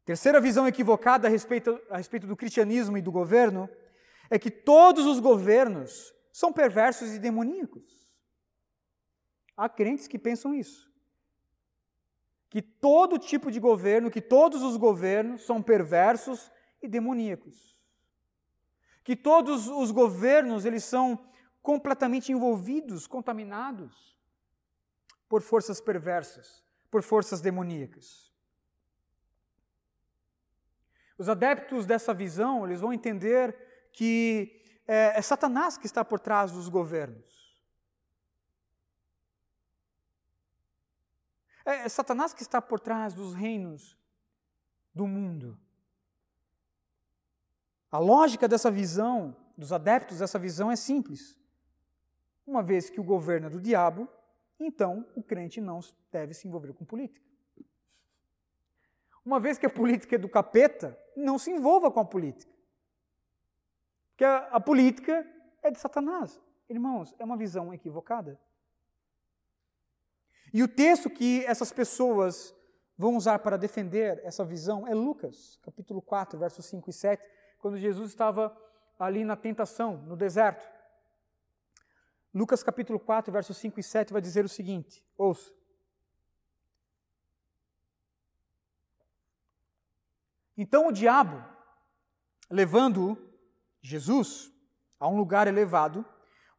[0.06, 3.70] Terceira visão equivocada a respeito, a respeito do cristianismo e do governo
[4.30, 8.10] é que todos os governos são perversos e demoníacos.
[9.56, 10.90] Há crentes que pensam isso.
[12.50, 17.78] Que todo tipo de governo, que todos os governos são perversos e demoníacos.
[19.04, 21.20] Que todos os governos, eles são
[21.62, 24.18] completamente envolvidos, contaminados
[25.30, 28.32] por forças perversas, por forças demoníacas.
[31.18, 36.52] Os adeptos dessa visão, eles vão entender que é, é Satanás que está por trás
[36.52, 37.42] dos governos.
[41.64, 43.98] É, é Satanás que está por trás dos reinos
[44.94, 45.60] do mundo.
[47.92, 51.38] A lógica dessa visão, dos adeptos dessa visão, é simples.
[52.52, 54.10] Uma vez que o governo é do diabo,
[54.60, 55.80] então o crente não
[56.12, 57.26] deve se envolver com política.
[59.26, 62.52] Uma vez que a política é do capeta, não se envolva com a política
[64.22, 65.26] que a, a política
[65.64, 66.40] é de Satanás.
[66.70, 68.40] Irmãos, é uma visão equivocada.
[70.54, 72.56] E o texto que essas pessoas
[72.96, 77.80] vão usar para defender essa visão é Lucas, capítulo 4, versos 5 e 7, quando
[77.80, 78.56] Jesus estava
[79.00, 80.70] ali na tentação, no deserto.
[82.34, 85.52] Lucas capítulo 4, versos 5 e 7 vai dizer o seguinte: ouça.
[90.58, 91.44] Então o diabo,
[92.50, 93.18] levando-o
[93.82, 94.52] Jesus,
[95.00, 96.06] a um lugar elevado,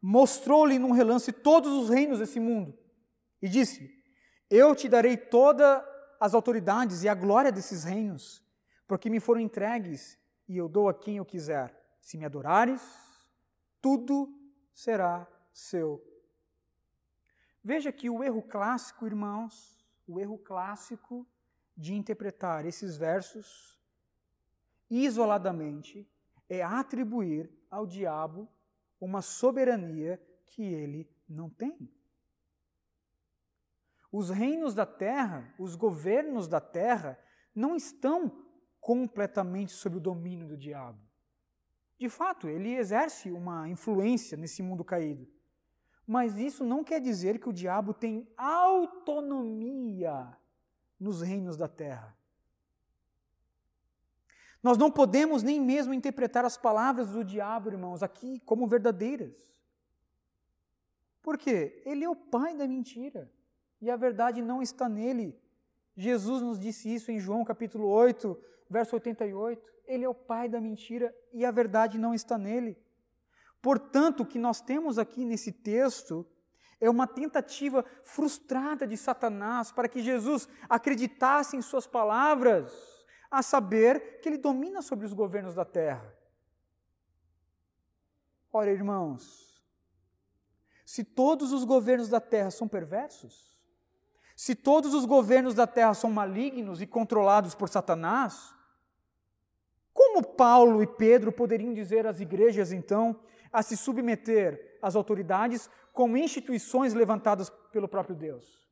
[0.01, 2.77] mostrou-lhe num relance todos os reinos desse mundo
[3.41, 3.91] e disse-lhe:
[4.51, 5.83] Eu te darei todas
[6.21, 8.43] as autoridades e a glória desses reinos,
[8.87, 11.81] porque me foram entregues e eu dou a quem eu quiser.
[12.01, 12.83] Se me adorares,
[13.81, 14.29] tudo
[14.75, 16.03] será seu.
[17.63, 21.27] Veja que o erro clássico, irmãos, o erro clássico
[21.77, 23.81] de interpretar esses versos
[24.91, 26.09] isoladamente
[26.49, 28.49] é atribuir ao diabo
[29.01, 31.91] uma soberania que ele não tem.
[34.11, 37.19] Os reinos da terra, os governos da terra,
[37.55, 38.47] não estão
[38.79, 41.01] completamente sob o domínio do diabo.
[41.99, 45.27] De fato, ele exerce uma influência nesse mundo caído.
[46.07, 50.37] Mas isso não quer dizer que o diabo tem autonomia
[50.99, 52.17] nos reinos da terra.
[54.63, 59.53] Nós não podemos nem mesmo interpretar as palavras do diabo, irmãos, aqui como verdadeiras.
[61.21, 61.83] Por quê?
[61.85, 63.31] Ele é o pai da mentira
[63.81, 65.39] e a verdade não está nele.
[65.97, 68.39] Jesus nos disse isso em João capítulo 8,
[68.71, 69.73] verso 88.
[69.87, 72.77] Ele é o pai da mentira e a verdade não está nele.
[73.63, 76.27] Portanto, o que nós temos aqui nesse texto
[76.81, 82.73] é uma tentativa frustrada de Satanás para que Jesus acreditasse em suas palavras
[83.31, 86.13] a saber que ele domina sobre os governos da terra.
[88.53, 89.63] Ora, irmãos,
[90.85, 93.63] se todos os governos da terra são perversos,
[94.35, 98.53] se todos os governos da terra são malignos e controlados por Satanás,
[99.95, 103.19] como Paulo e Pedro poderiam dizer às igrejas, então,
[103.53, 108.63] a se submeter às autoridades como instituições levantadas pelo próprio Deus?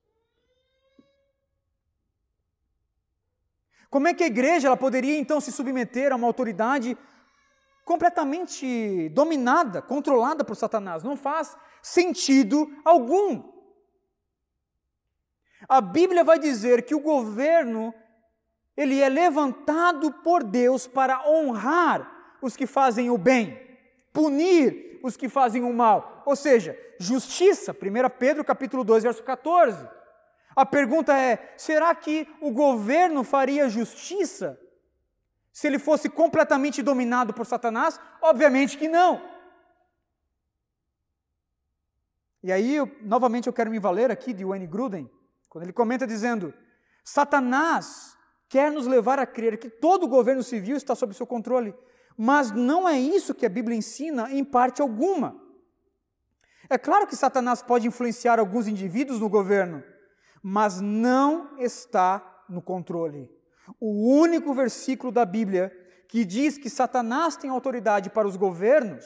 [3.90, 6.96] Como é que a igreja ela poderia então se submeter a uma autoridade
[7.84, 11.02] completamente dominada, controlada por Satanás?
[11.02, 13.42] Não faz sentido algum.
[15.68, 17.92] A Bíblia vai dizer que o governo
[18.76, 23.69] ele é levantado por Deus para honrar os que fazem o bem,
[24.12, 26.22] punir os que fazem o mal.
[26.26, 27.76] Ou seja, justiça, 1
[28.18, 29.88] Pedro capítulo 2, verso 14.
[30.54, 34.60] A pergunta é: será que o governo faria justiça
[35.52, 38.00] se ele fosse completamente dominado por Satanás?
[38.20, 39.22] Obviamente que não.
[42.42, 45.10] E aí, eu, novamente, eu quero me valer aqui de Wayne Gruden,
[45.48, 46.54] quando ele comenta dizendo:
[47.04, 48.16] Satanás
[48.48, 51.74] quer nos levar a crer que todo o governo civil está sob seu controle,
[52.16, 55.40] mas não é isso que a Bíblia ensina em parte alguma.
[56.68, 59.82] É claro que Satanás pode influenciar alguns indivíduos no governo,
[60.42, 63.30] mas não está no controle.
[63.80, 65.76] O único versículo da Bíblia
[66.08, 69.04] que diz que Satanás tem autoridade para os governos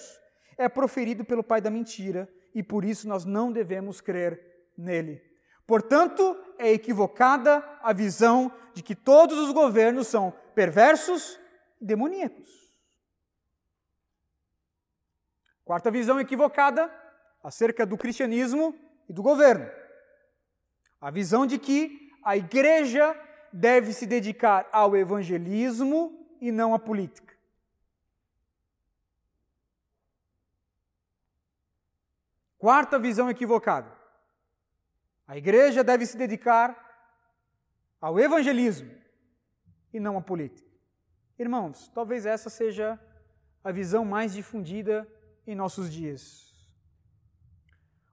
[0.56, 4.40] é proferido pelo pai da mentira e por isso nós não devemos crer
[4.76, 5.22] nele.
[5.66, 11.38] Portanto, é equivocada a visão de que todos os governos são perversos
[11.80, 12.63] e demoníacos.
[15.64, 16.92] Quarta visão equivocada
[17.42, 18.74] acerca do cristianismo
[19.08, 19.70] e do governo.
[21.00, 23.18] A visão de que a igreja
[23.52, 27.34] deve se dedicar ao evangelismo e não à política.
[32.58, 33.92] Quarta visão equivocada.
[35.26, 36.84] A igreja deve se dedicar
[38.00, 38.90] ao evangelismo
[39.92, 40.70] e não à política.
[41.38, 42.98] Irmãos, talvez essa seja
[43.62, 45.08] a visão mais difundida
[45.46, 46.54] em nossos dias.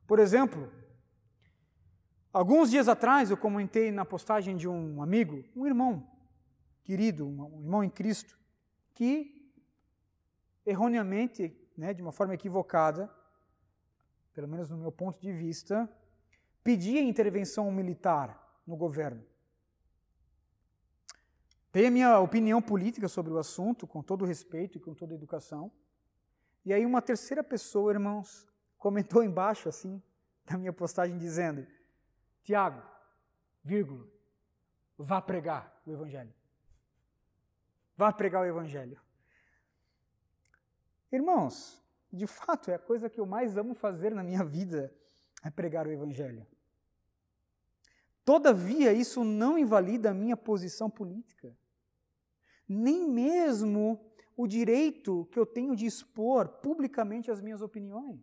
[0.06, 0.72] Por exemplo,
[2.34, 6.08] alguns dias atrás eu comentei na postagem de um amigo, um irmão
[6.84, 8.38] querido, um irmão em Cristo,
[8.94, 9.52] que
[10.66, 13.10] erroneamente, né, de uma forma equivocada,
[14.34, 15.90] pelo menos no meu ponto de vista,
[16.64, 19.24] pedia intervenção militar no governo.
[21.74, 25.72] Dei a minha opinião política sobre o assunto, com todo respeito e com toda educação.
[26.64, 28.48] E aí uma terceira pessoa, irmãos,
[28.78, 30.02] comentou embaixo assim,
[30.50, 31.66] na minha postagem, dizendo:
[32.44, 32.82] Tiago,
[33.64, 34.08] vírgula,
[34.98, 36.34] vá pregar o Evangelho.
[37.98, 39.00] Vá pregar o Evangelho.
[41.12, 44.94] Irmãos, de fato, é a coisa que eu mais amo fazer na minha vida,
[45.44, 46.46] é pregar o Evangelho.
[48.24, 51.56] Todavia, isso não invalida a minha posição política,
[52.68, 58.20] nem mesmo o direito que eu tenho de expor publicamente as minhas opiniões.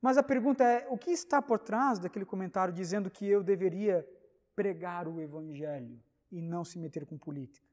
[0.00, 4.06] Mas a pergunta é: o que está por trás daquele comentário dizendo que eu deveria
[4.54, 7.66] pregar o Evangelho e não se meter com política?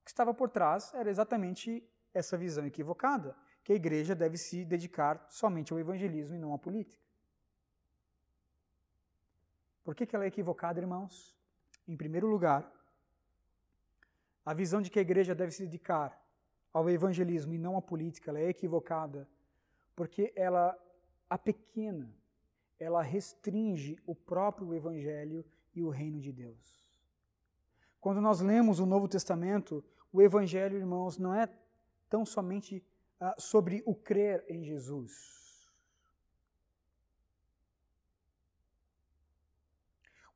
[0.00, 4.64] O que estava por trás era exatamente essa visão equivocada, que a igreja deve se
[4.64, 7.04] dedicar somente ao evangelismo e não à política.
[9.84, 11.36] Por que, que ela é equivocada, irmãos?
[11.86, 12.72] Em primeiro lugar,
[14.46, 16.18] a visão de que a igreja deve se dedicar
[16.72, 19.28] ao evangelismo e não à política, ela é equivocada
[19.96, 20.78] porque ela
[21.28, 22.14] a pequena,
[22.78, 25.44] ela restringe o próprio evangelho
[25.74, 26.86] e o reino de Deus.
[28.00, 29.82] Quando nós lemos o Novo Testamento,
[30.12, 31.48] o evangelho, irmãos, não é
[32.08, 32.84] tão somente
[33.20, 35.36] uh, sobre o crer em Jesus.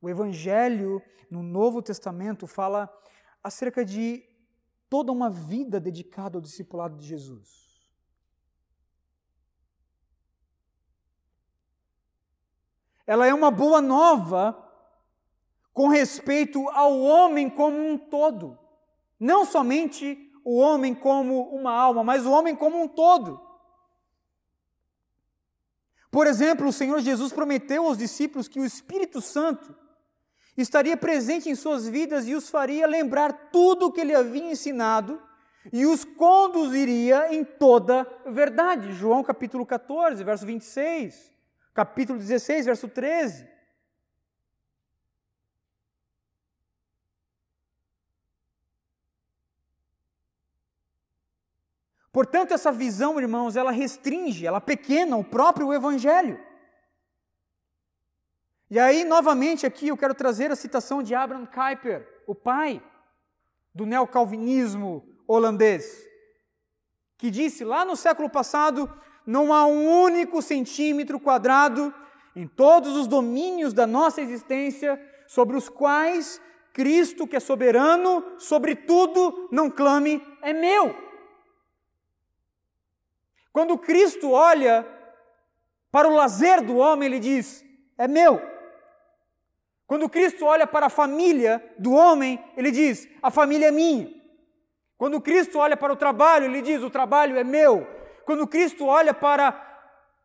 [0.01, 2.91] O Evangelho no Novo Testamento fala
[3.43, 4.23] acerca de
[4.89, 7.61] toda uma vida dedicada ao discipulado de Jesus.
[13.07, 14.57] Ela é uma boa nova
[15.73, 18.57] com respeito ao homem como um todo,
[19.19, 23.41] não somente o homem como uma alma, mas o homem como um todo.
[26.09, 29.73] Por exemplo, o Senhor Jesus prometeu aos discípulos que o Espírito Santo
[30.61, 35.21] estaria presente em suas vidas e os faria lembrar tudo o que ele havia ensinado
[35.71, 38.93] e os conduziria em toda verdade.
[38.93, 41.31] João capítulo 14, verso 26,
[41.73, 43.51] capítulo 16, verso 13.
[52.11, 56.50] Portanto, essa visão, irmãos, ela restringe, ela pequena o próprio evangelho.
[58.71, 62.81] E aí, novamente, aqui eu quero trazer a citação de Abraham Kuyper, o pai
[63.75, 66.07] do neocalvinismo holandês,
[67.17, 68.89] que disse lá no século passado:
[69.27, 71.93] não há um único centímetro quadrado
[72.33, 74.97] em todos os domínios da nossa existência
[75.27, 76.41] sobre os quais
[76.71, 80.95] Cristo, que é soberano sobre tudo, não clame, é meu.
[83.51, 84.87] Quando Cristo olha
[85.91, 87.65] para o lazer do homem, ele diz:
[87.97, 88.50] é meu.
[89.91, 94.09] Quando Cristo olha para a família do homem, ele diz: a família é minha.
[94.97, 97.85] Quando Cristo olha para o trabalho, ele diz: o trabalho é meu.
[98.23, 99.51] Quando Cristo olha para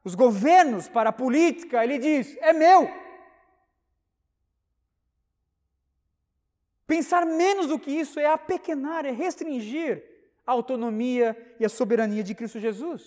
[0.05, 2.89] os governos, para a política, ele diz: é meu.
[6.87, 10.01] Pensar menos do que isso é apequenar, é restringir
[10.47, 13.03] a autonomia e a soberania de Cristo Jesus.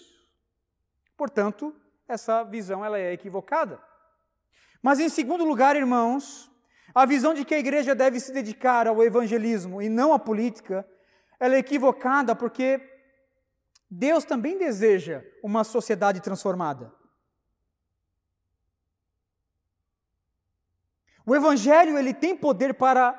[1.16, 1.74] Portanto,
[2.05, 3.82] essa visão ela é equivocada.
[4.82, 6.49] Mas em segundo lugar, irmãos,
[6.93, 10.88] a visão de que a igreja deve se dedicar ao evangelismo e não à política,
[11.39, 12.82] ela é equivocada porque
[13.89, 16.93] Deus também deseja uma sociedade transformada.
[21.25, 23.13] O evangelho ele tem poder para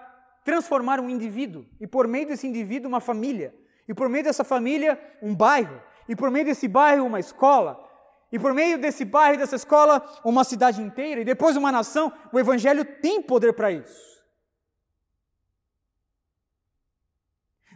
[0.44, 3.54] transformar um indivíduo e por meio desse indivíduo uma família.
[3.86, 5.80] E por meio dessa família um bairro.
[6.08, 7.89] E por meio desse bairro uma escola
[8.32, 12.12] e por meio desse bairro dessa escola uma cidade inteira e depois uma nação.
[12.32, 14.10] O evangelho tem poder para isso.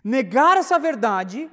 [0.02, 1.50] Negar essa verdade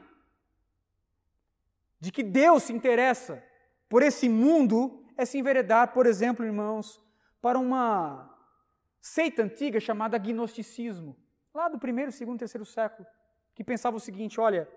[1.99, 3.43] de que Deus se interessa
[3.87, 7.03] por esse mundo é se enveredar, por exemplo, irmãos,
[7.41, 8.29] para uma
[8.99, 11.15] seita antiga chamada gnosticismo,
[11.53, 13.07] lá do primeiro, segundo, terceiro século,
[13.55, 14.69] que pensava o seguinte: olha,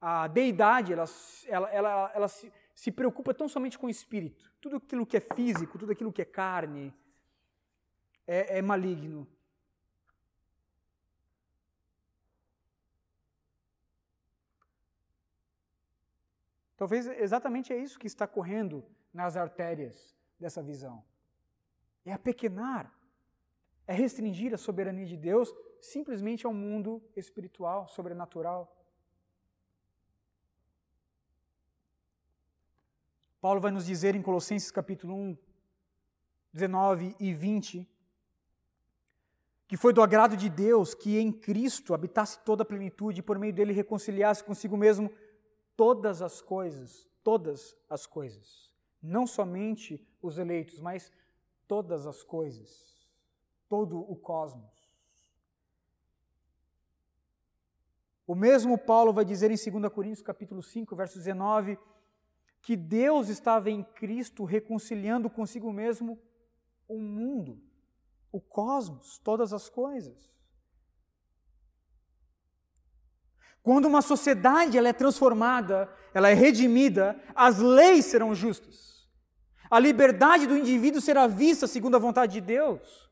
[0.00, 1.04] a deidade ela,
[1.46, 4.50] ela, ela, ela se, se preocupa tão somente com o espírito.
[4.58, 6.94] Tudo aquilo que é físico, tudo aquilo que é carne,
[8.26, 9.28] é, é maligno.
[16.74, 21.04] Talvez exatamente é isso que está correndo nas artérias dessa visão.
[22.02, 22.90] É apequenar
[23.86, 28.74] é restringir a soberania de Deus simplesmente ao mundo espiritual, sobrenatural.
[33.40, 35.36] Paulo vai nos dizer em Colossenses capítulo 1,
[36.52, 37.88] 19 e 20,
[39.66, 43.38] que foi do agrado de Deus que em Cristo habitasse toda a plenitude e por
[43.38, 45.10] meio dele reconciliasse consigo mesmo
[45.76, 51.10] todas as coisas, todas as coisas, não somente os eleitos, mas
[51.66, 52.90] todas as coisas
[53.70, 54.68] todo o cosmos.
[58.26, 61.78] O mesmo Paulo vai dizer em 2 Coríntios capítulo 5, verso 19,
[62.62, 66.18] que Deus estava em Cristo reconciliando consigo mesmo
[66.86, 67.62] o mundo,
[68.30, 70.30] o cosmos, todas as coisas.
[73.62, 79.08] Quando uma sociedade ela é transformada, ela é redimida, as leis serão justas.
[79.70, 83.08] A liberdade do indivíduo será vista segundo a vontade de Deus.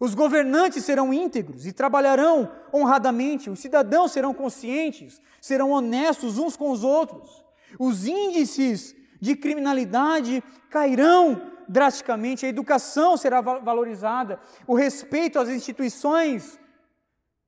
[0.00, 6.70] Os governantes serão íntegros e trabalharão honradamente, os cidadãos serão conscientes, serão honestos uns com
[6.70, 7.45] os outros.
[7.78, 16.58] Os índices de criminalidade cairão drasticamente, a educação será valorizada, o respeito às instituições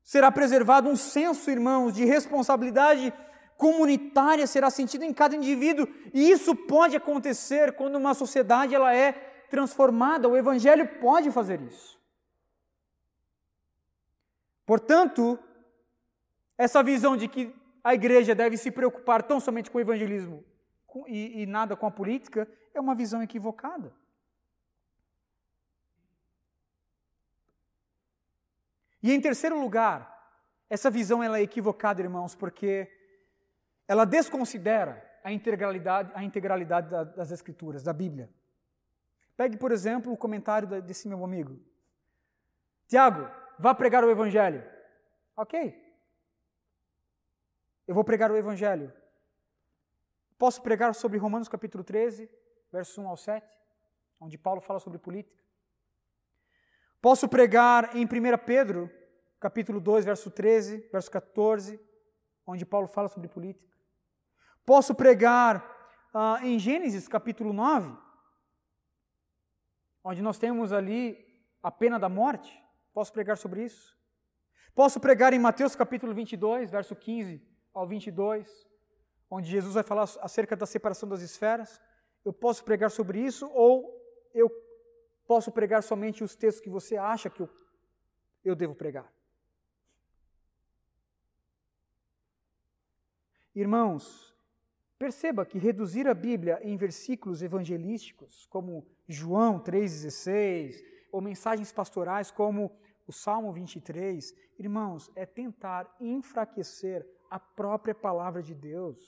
[0.03, 3.13] será preservado, um senso, irmãos, de responsabilidade
[3.59, 9.13] comunitária será sentido em cada indivíduo, e isso pode acontecer quando uma sociedade ela é
[9.51, 10.29] transformada.
[10.29, 11.99] O evangelho pode fazer isso.
[14.65, 15.39] Portanto,
[16.57, 17.53] essa visão de que
[17.89, 20.45] a igreja deve se preocupar tão somente com o evangelismo
[21.07, 23.91] e, e nada com a política é uma visão equivocada.
[29.03, 30.37] E em terceiro lugar,
[30.69, 32.93] essa visão ela é equivocada, irmãos, porque
[33.87, 38.29] ela desconsidera a integralidade, a integralidade das Escrituras, da Bíblia.
[39.35, 41.59] Pegue, por exemplo, o comentário desse meu amigo.
[42.87, 44.63] Tiago, vá pregar o Evangelho.
[45.35, 45.88] Ok.
[47.89, 48.93] Eu vou pregar o Evangelho.
[50.37, 52.29] Posso pregar sobre Romanos capítulo 13,
[52.71, 53.59] versos 1 ao 7,
[54.21, 55.43] onde Paulo fala sobre política.
[57.01, 58.09] Posso pregar em 1
[58.45, 58.91] Pedro,
[59.41, 61.81] capítulo 2, verso 13, verso 14,
[62.47, 63.75] onde Paulo fala sobre política.
[64.67, 65.65] Posso pregar
[66.13, 67.97] uh, em Gênesis, capítulo 9,
[70.05, 71.27] onde nós temos ali
[71.63, 72.63] a pena da morte.
[72.93, 73.97] Posso pregar sobre isso?
[74.75, 78.67] Posso pregar em Mateus capítulo 22, verso 15 ao 22,
[79.31, 81.81] onde Jesus vai falar acerca da separação das esferas?
[82.25, 83.95] Eu posso pregar sobre isso ou
[84.35, 84.51] eu
[85.27, 87.49] posso pregar somente os textos que você acha que eu,
[88.45, 89.13] eu devo pregar?
[93.55, 94.35] Irmãos,
[94.99, 102.77] perceba que reduzir a Bíblia em versículos evangelísticos, como João 3,16, ou mensagens pastorais como
[103.07, 108.99] o Salmo 23, irmãos, é tentar enfraquecer a própria palavra de Deus.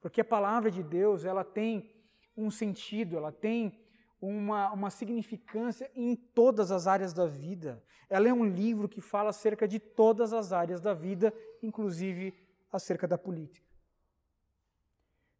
[0.00, 1.90] Porque a palavra de Deus, ela tem
[2.36, 3.78] um sentido, ela tem
[4.20, 7.82] uma, uma significância em todas as áreas da vida.
[8.08, 12.34] Ela é um livro que fala acerca de todas as áreas da vida, inclusive
[12.72, 13.66] acerca da política.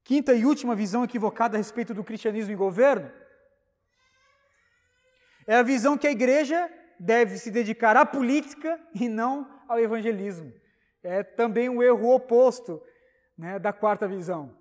[0.05, 3.11] Quinta e última visão equivocada a respeito do cristianismo e governo
[5.47, 10.53] é a visão que a igreja deve se dedicar à política e não ao evangelismo.
[11.03, 12.81] É também o um erro oposto
[13.37, 14.57] né, da quarta visão.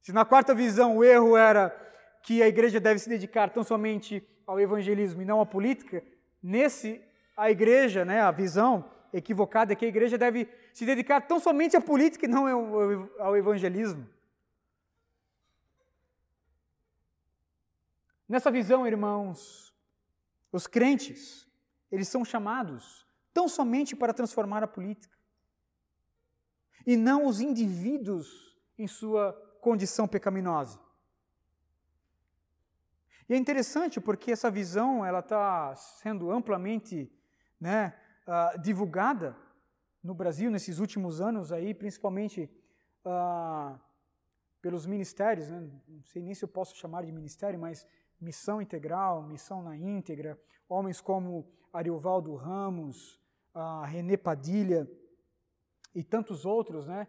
[0.00, 1.74] Se na quarta visão o erro era
[2.22, 6.02] que a igreja deve se dedicar tão somente ao evangelismo e não à política,
[6.40, 7.02] nesse
[7.36, 11.76] a igreja, né, a visão equivocada é que a igreja deve se dedicar tão somente
[11.76, 12.46] à política e não
[13.18, 14.08] ao evangelismo.
[18.28, 19.74] Nessa visão, irmãos,
[20.52, 21.48] os crentes,
[21.90, 25.15] eles são chamados tão somente para transformar a política
[26.86, 30.78] e não os indivíduos em sua condição pecaminosa.
[33.28, 37.10] E é interessante porque essa visão ela está sendo amplamente
[37.60, 37.92] né,
[38.26, 39.36] uh, divulgada
[40.00, 42.48] no Brasil nesses últimos anos aí, principalmente
[43.04, 43.76] uh,
[44.62, 45.68] pelos ministérios, né?
[45.88, 47.84] não sei nem se eu posso chamar de ministério, mas
[48.20, 53.20] missão integral, missão na íntegra, homens como Ariovaldo Ramos,
[53.52, 54.88] uh, René Padilha
[55.96, 57.08] e tantos outros, né?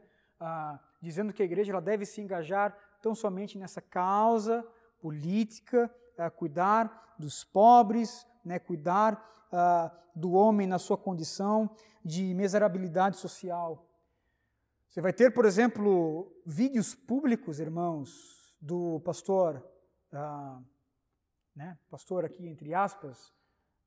[1.01, 4.65] dizendo que a igreja ela deve se engajar tão somente nessa causa
[4.99, 5.93] política,
[6.35, 9.13] cuidar dos pobres, né, cuidar
[9.51, 11.69] uh, do homem na sua condição
[12.03, 13.85] de miserabilidade social.
[14.87, 19.63] Você vai ter, por exemplo, vídeos públicos, irmãos, do pastor,
[20.13, 20.63] uh,
[21.55, 23.33] né, pastor aqui entre aspas,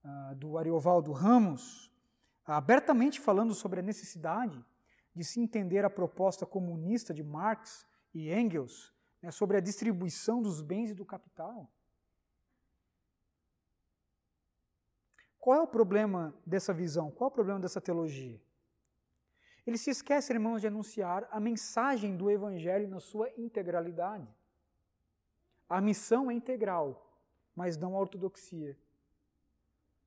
[0.05, 1.90] uh, do Ariovaldo Ramos,
[2.44, 4.64] abertamente falando sobre a necessidade
[5.14, 8.92] de se entender a proposta comunista de Marx e Engels
[9.22, 11.70] né, sobre a distribuição dos bens e do capital.
[15.38, 17.11] Qual é o problema dessa visão?
[17.11, 18.40] Qual é o problema dessa teologia?
[19.66, 24.28] Ele se esquece, irmãos, de anunciar a mensagem do Evangelho na sua integralidade.
[25.68, 27.11] A missão é integral,
[27.54, 28.76] mas não a ortodoxia.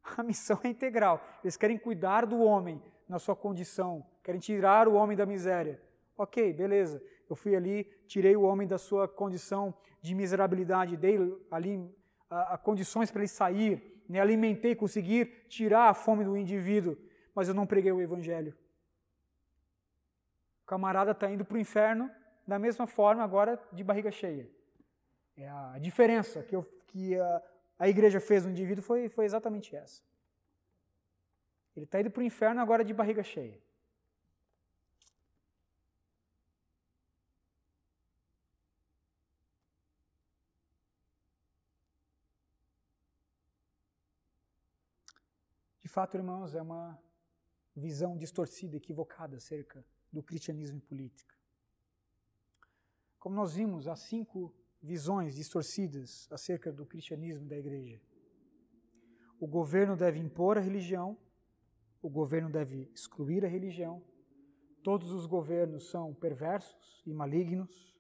[0.18, 1.22] A missão é integral.
[1.44, 5.82] Eles querem cuidar do homem na sua condição, querem tirar o homem da miséria.
[6.18, 7.02] Ok, beleza.
[7.30, 11.18] Eu fui ali, tirei o homem da sua condição de miserabilidade, dei
[11.50, 11.90] ali
[12.30, 16.98] a, a condições para ele sair, né, alimentei, consegui tirar a fome do indivíduo,
[17.34, 18.56] mas eu não preguei o evangelho.
[20.64, 22.10] O camarada está indo para o inferno
[22.46, 24.50] da mesma forma, agora de barriga cheia.
[25.38, 27.42] É a diferença que, eu, que a,
[27.80, 30.02] a igreja fez no indivíduo foi, foi exatamente essa.
[31.76, 33.60] Ele está indo para o inferno agora de barriga cheia.
[45.94, 47.00] fato, irmãos, é uma
[47.76, 51.36] visão distorcida, equivocada acerca do cristianismo e política.
[53.20, 54.52] Como nós vimos, há cinco
[54.82, 58.02] visões distorcidas acerca do cristianismo e da igreja.
[59.40, 61.16] O governo deve impor a religião,
[62.04, 64.04] o governo deve excluir a religião,
[64.84, 67.98] todos os governos são perversos e malignos.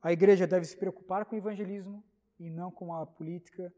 [0.00, 2.02] A igreja deve se preocupar com o evangelismo
[2.40, 3.72] e não com a política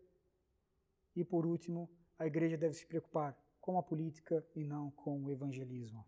[1.16, 1.88] e por último,
[2.18, 6.04] a igreja deve se preocupar com a política e não com o evangelismo.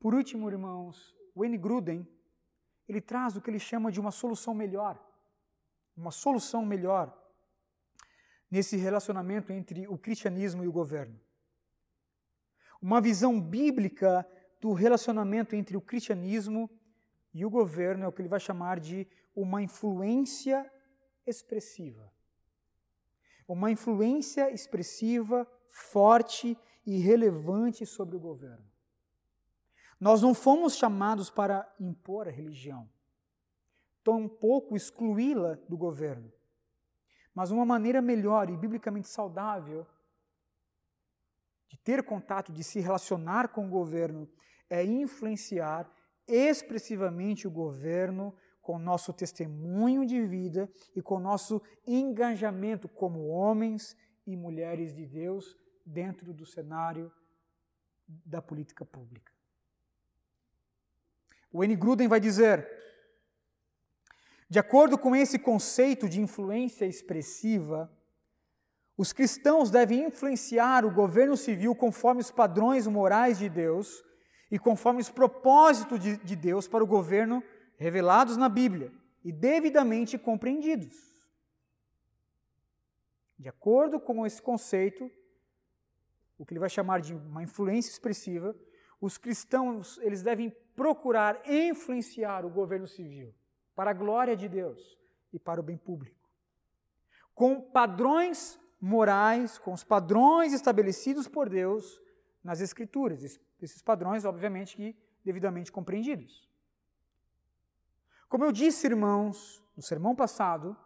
[0.00, 2.06] Por último, irmãos, Wayne Gruden,
[2.88, 5.00] ele traz o que ele chama de uma solução melhor.
[5.96, 7.16] Uma solução melhor
[8.56, 11.20] nesse relacionamento entre o cristianismo e o governo.
[12.80, 14.26] Uma visão bíblica
[14.60, 16.70] do relacionamento entre o cristianismo
[17.32, 20.70] e o governo é o que ele vai chamar de uma influência
[21.26, 22.10] expressiva
[23.48, 28.66] uma influência expressiva, forte e relevante sobre o governo.
[30.00, 32.88] Nós não fomos chamados para impor a religião,
[34.02, 36.32] tampouco excluí-la do governo,
[37.36, 39.86] mas uma maneira melhor e biblicamente saudável
[41.68, 44.26] de ter contato, de se relacionar com o governo,
[44.70, 45.86] é influenciar
[46.26, 53.28] expressivamente o governo com o nosso testemunho de vida e com o nosso engajamento como
[53.28, 53.94] homens
[54.26, 57.12] e mulheres de Deus dentro do cenário
[58.08, 59.30] da política pública.
[61.52, 61.76] O N.
[61.76, 62.66] Gruden vai dizer:
[64.48, 67.90] de acordo com esse conceito de influência expressiva,
[68.96, 74.04] os cristãos devem influenciar o governo civil conforme os padrões morais de Deus
[74.50, 77.42] e conforme os propósitos de, de Deus para o governo
[77.76, 78.92] revelados na Bíblia
[79.24, 80.96] e devidamente compreendidos.
[83.36, 85.10] De acordo com esse conceito,
[86.38, 88.56] o que ele vai chamar de uma influência expressiva,
[89.00, 93.34] os cristãos eles devem procurar influenciar o governo civil
[93.76, 94.98] para a glória de Deus
[95.32, 96.28] e para o bem público,
[97.34, 102.00] com padrões morais, com os padrões estabelecidos por Deus
[102.42, 103.38] nas Escrituras.
[103.60, 106.48] Esses padrões, obviamente, que devidamente compreendidos.
[108.28, 110.76] Como eu disse, irmãos, no sermão passado,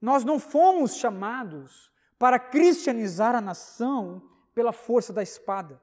[0.00, 4.22] nós não fomos chamados para cristianizar a nação
[4.54, 5.80] pela força da espada.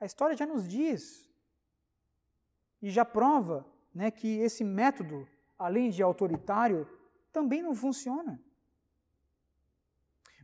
[0.00, 1.28] A história já nos diz
[2.80, 5.26] e já prova né, que esse método,
[5.58, 6.88] além de autoritário,
[7.32, 8.40] também não funciona.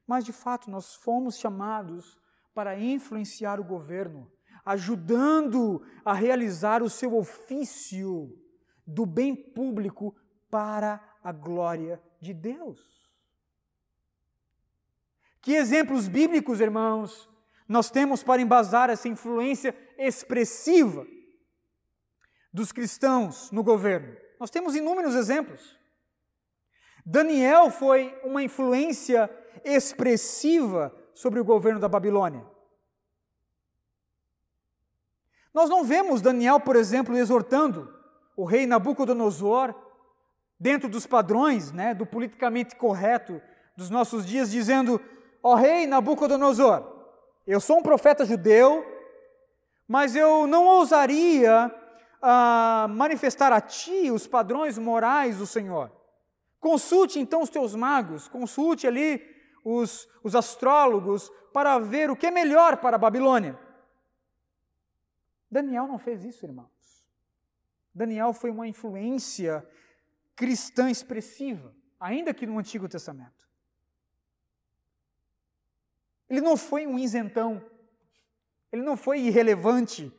[0.07, 2.19] Mas, de fato, nós fomos chamados
[2.53, 4.31] para influenciar o governo,
[4.65, 8.39] ajudando a realizar o seu ofício
[8.87, 10.15] do bem público
[10.51, 12.81] para a glória de Deus.
[15.41, 17.29] Que exemplos bíblicos, irmãos,
[17.69, 21.07] nós temos para embasar essa influência expressiva
[22.53, 24.24] dos cristãos no governo?
[24.39, 25.79] Nós temos inúmeros exemplos.
[27.05, 29.31] Daniel foi uma influência
[29.65, 32.45] expressiva sobre o governo da Babilônia.
[35.53, 37.93] Nós não vemos Daniel, por exemplo, exortando
[38.37, 39.75] o rei Nabucodonosor,
[40.59, 43.41] dentro dos padrões né, do politicamente correto
[43.77, 45.01] dos nossos dias, dizendo:
[45.43, 46.83] Ó oh, rei Nabucodonosor,
[47.47, 48.85] eu sou um profeta judeu,
[49.87, 51.73] mas eu não ousaria
[52.25, 55.93] uh, manifestar a ti os padrões morais do Senhor.
[56.59, 59.23] Consulte então os teus magos, consulte ali
[59.63, 63.59] os, os astrólogos para ver o que é melhor para a Babilônia.
[65.51, 66.71] Daniel não fez isso, irmãos.
[67.95, 69.65] Daniel foi uma influência
[70.35, 73.47] cristã expressiva, ainda que no Antigo Testamento.
[76.29, 77.63] Ele não foi um isentão,
[78.73, 80.13] ele não foi irrelevante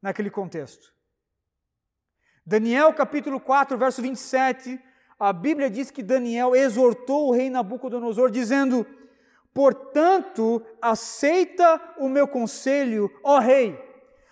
[0.00, 0.94] naquele contexto.
[2.50, 4.76] Daniel capítulo 4, verso 27,
[5.20, 8.84] a Bíblia diz que Daniel exortou o rei Nabucodonosor, dizendo:
[9.54, 13.78] Portanto, aceita o meu conselho, ó rei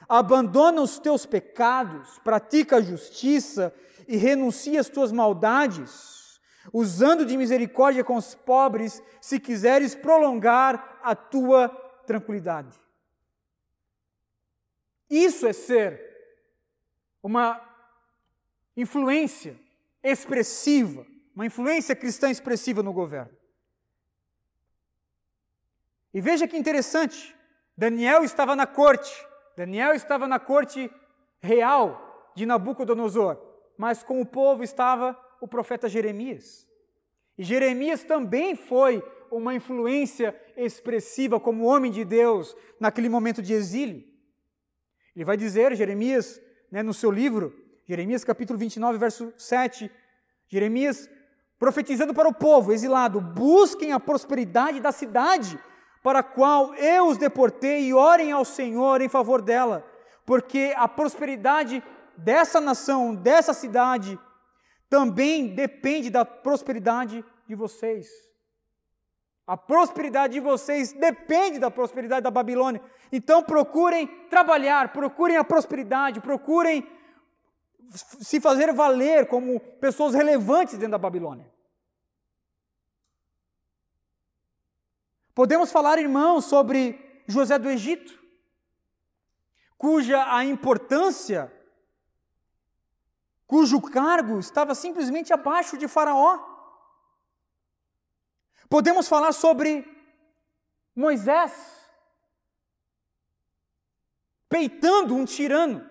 [0.09, 3.73] abandona os teus pecados, pratica a justiça
[4.09, 6.41] e renuncia às tuas maldades,
[6.73, 11.69] usando de misericórdia com os pobres, se quiseres prolongar a tua
[12.05, 12.81] tranquilidade.
[15.09, 16.03] Isso é ser
[17.23, 17.68] uma
[18.81, 19.59] influência
[20.05, 21.05] expressiva,
[21.35, 23.37] uma influência cristã expressiva no governo.
[26.15, 27.35] E veja que interessante,
[27.77, 29.13] Daniel estava na corte,
[29.57, 30.89] Daniel estava na corte
[31.41, 33.37] real de Nabucodonosor,
[33.77, 36.65] mas com o povo estava o profeta Jeremias.
[37.37, 44.05] E Jeremias também foi uma influência expressiva como homem de Deus naquele momento de exílio.
[45.17, 49.91] Ele vai dizer, Jeremias, né, no seu livro, Jeremias capítulo 29, verso 7,
[50.47, 51.09] Jeremias
[51.59, 55.59] profetizando para o povo exilado: busquem a prosperidade da cidade
[56.03, 59.83] para a qual eu os deportei, e orem ao Senhor em favor dela,
[60.27, 61.83] porque a prosperidade
[62.15, 64.19] dessa nação, dessa cidade,
[64.91, 68.07] também depende da prosperidade de vocês.
[69.47, 72.83] A prosperidade de vocês depende da prosperidade da Babilônia.
[73.11, 76.87] Então procurem trabalhar, procurem a prosperidade, procurem
[77.95, 81.51] se fazer valer como pessoas relevantes dentro da Babilônia.
[85.35, 88.19] Podemos falar, irmãos, sobre José do Egito,
[89.77, 91.53] cuja a importância,
[93.47, 96.39] cujo cargo estava simplesmente abaixo de Faraó.
[98.69, 99.87] Podemos falar sobre
[100.95, 101.53] Moisés,
[104.49, 105.88] peitando um tirano,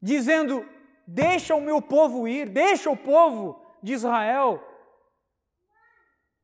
[0.00, 0.66] dizendo:
[1.06, 4.62] Deixa o meu povo ir, deixa o povo de Israel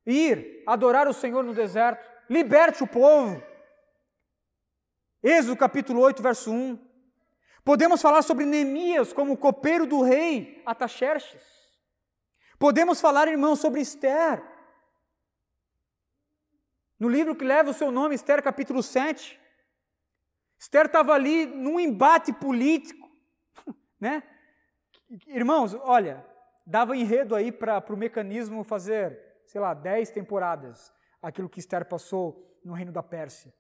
[0.07, 3.43] ir adorar o Senhor no deserto, liberte o povo.
[5.23, 6.79] Êxodo capítulo 8, verso 1.
[7.65, 11.43] Podemos falar sobre Neemias como copeiro do rei Ataxerxes.
[12.59, 14.43] Podemos falar, irmãos, sobre Esther.
[16.99, 19.39] No livro que leva o seu nome, Esther capítulo 7.
[20.59, 23.02] Esther estava ali num embate político,
[24.03, 24.23] né?
[25.29, 26.27] Irmãos, olha,
[26.67, 30.91] dava enredo aí para o mecanismo fazer sei lá, dez temporadas,
[31.21, 33.53] aquilo que Esther passou no reino da Pérsia.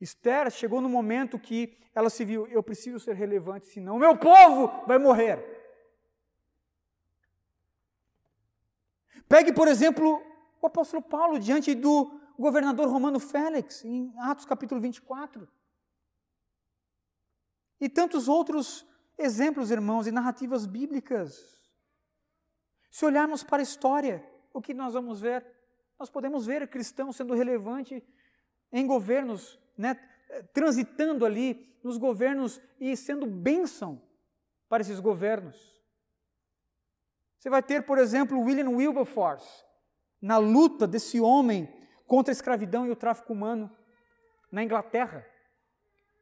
[0.00, 4.84] Esther chegou no momento que ela se viu, eu preciso ser relevante, senão meu povo
[4.88, 5.38] vai morrer.
[9.28, 10.20] Pegue, por exemplo,
[10.60, 15.48] o apóstolo Paulo diante do governador romano Félix, em Atos capítulo 24.
[17.80, 18.84] E tantos outros
[19.18, 21.56] exemplos, irmãos, e narrativas bíblicas.
[22.90, 25.46] Se olharmos para a história, o que nós vamos ver?
[25.98, 28.02] Nós podemos ver cristãos sendo relevante
[28.72, 29.94] em governos, né,
[30.52, 34.02] transitando ali nos governos e sendo bênção
[34.68, 35.76] para esses governos.
[37.38, 39.64] Você vai ter, por exemplo, William Wilberforce,
[40.20, 41.72] na luta desse homem
[42.06, 43.70] contra a escravidão e o tráfico humano
[44.50, 45.24] na Inglaterra.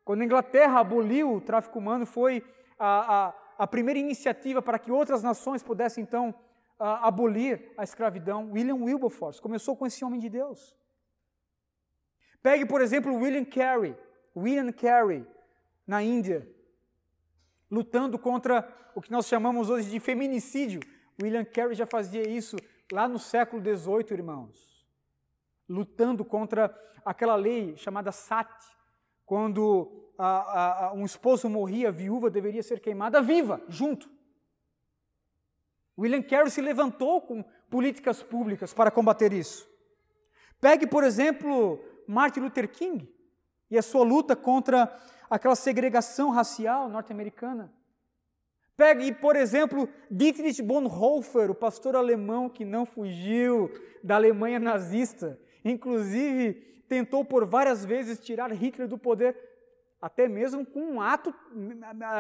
[0.05, 2.45] Quando a Inglaterra aboliu o tráfico humano, foi
[2.79, 6.35] a, a, a primeira iniciativa para que outras nações pudessem então
[6.79, 8.51] a, abolir a escravidão.
[8.53, 10.75] William Wilberforce começou com esse homem de Deus.
[12.43, 13.97] Pegue, por exemplo, William Carey.
[14.37, 15.27] William Carey,
[15.87, 16.49] na Índia,
[17.71, 20.81] lutando contra o que nós chamamos hoje de feminicídio.
[21.23, 22.57] William Carey já fazia isso
[22.93, 24.87] lá no século XVIII, irmãos,
[25.69, 28.67] lutando contra aquela lei chamada Sati,
[29.27, 34.09] quando a, a, um esposo morria, a viúva deveria ser queimada viva, junto.
[35.99, 39.69] William Carey se levantou com políticas públicas para combater isso.
[40.61, 43.09] Pegue, por exemplo, Martin Luther King
[43.71, 44.95] e a sua luta contra
[45.31, 47.73] aquela segregação racial norte-americana.
[48.77, 53.71] Pegue, por exemplo, Dietrich Bonhoeffer, o pastor alemão que não fugiu
[54.03, 59.37] da Alemanha nazista, inclusive tentou por várias vezes tirar Hitler do poder,
[60.01, 61.35] até mesmo com um ato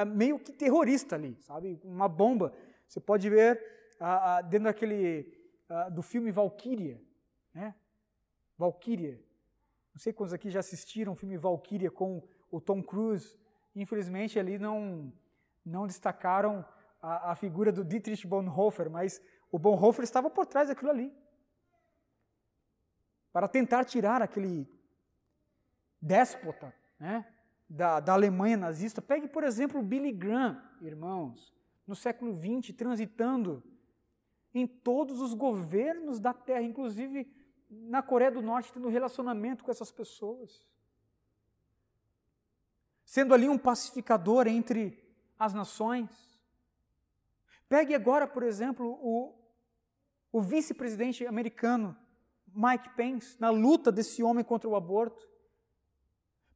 [0.09, 1.81] meio que terrorista ali, sabe?
[1.85, 2.53] Uma bomba.
[2.89, 3.61] Você pode ver
[4.01, 5.33] ah, dentro daquele
[5.68, 7.01] ah, do filme Valkyria,
[7.55, 7.72] né?
[8.59, 9.22] Valkyria.
[9.93, 12.20] Não sei quantos aqui já assistiram o filme Valkyria com
[12.51, 13.37] o Tom Cruise.
[13.77, 15.12] Infelizmente ali não
[15.64, 16.64] não destacaram
[17.01, 19.22] a, a figura do Dietrich Bonhoeffer, mas
[19.53, 21.14] o Bonhoeffer estava por trás daquilo ali.
[23.35, 24.64] Para tentar tirar aquele
[26.01, 27.26] déspota né,
[27.68, 29.03] da, da Alemanha nazista.
[29.03, 31.53] Pegue, por exemplo, Billy Graham, irmãos,
[31.85, 33.61] no século XX, transitando
[34.55, 37.28] em todos os governos da Terra, inclusive
[37.68, 40.64] na Coreia do Norte, tendo relacionamento com essas pessoas.
[43.05, 44.97] Sendo ali um pacificador entre
[45.37, 46.39] as nações.
[47.68, 49.35] Pegue agora, por exemplo, o,
[50.30, 51.97] o vice-presidente americano,
[52.55, 55.28] Mike Pence, na luta desse homem contra o aborto.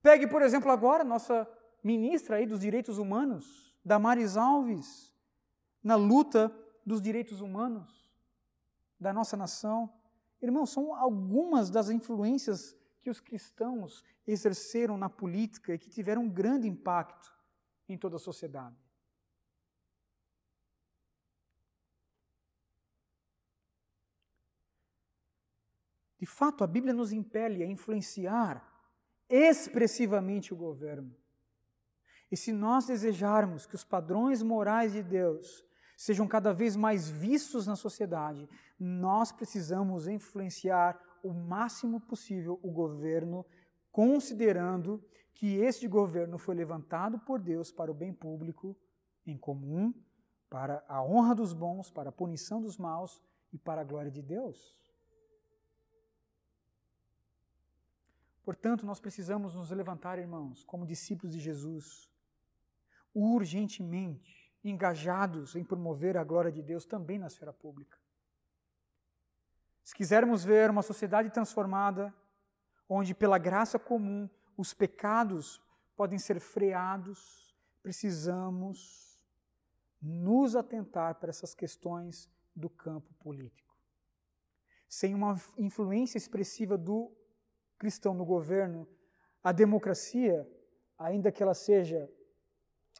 [0.00, 1.48] Pegue, por exemplo, agora nossa
[1.82, 5.12] ministra aí dos direitos humanos, Damares Alves,
[5.82, 8.08] na luta dos direitos humanos
[8.98, 9.92] da nossa nação.
[10.40, 16.30] Irmãos, são algumas das influências que os cristãos exerceram na política e que tiveram um
[16.30, 17.32] grande impacto
[17.88, 18.76] em toda a sociedade.
[26.18, 28.66] De fato, a Bíblia nos impele a influenciar
[29.28, 31.14] expressivamente o governo.
[32.30, 35.64] E se nós desejarmos que os padrões morais de Deus
[35.96, 38.48] sejam cada vez mais vistos na sociedade,
[38.78, 43.44] nós precisamos influenciar o máximo possível o governo,
[43.90, 45.02] considerando
[45.34, 48.76] que este governo foi levantado por Deus para o bem público
[49.26, 49.92] em comum,
[50.50, 53.20] para a honra dos bons, para a punição dos maus
[53.52, 54.74] e para a glória de Deus.
[58.48, 62.10] Portanto, nós precisamos nos levantar, irmãos, como discípulos de Jesus,
[63.12, 67.98] urgentemente engajados em promover a glória de Deus também na esfera pública.
[69.84, 72.10] Se quisermos ver uma sociedade transformada,
[72.88, 75.62] onde pela graça comum os pecados
[75.94, 79.22] podem ser freados, precisamos
[80.00, 83.76] nos atentar para essas questões do campo político.
[84.88, 87.12] Sem uma influência expressiva do
[87.78, 88.88] cristão no governo,
[89.42, 90.46] a democracia,
[90.98, 92.10] ainda que ela seja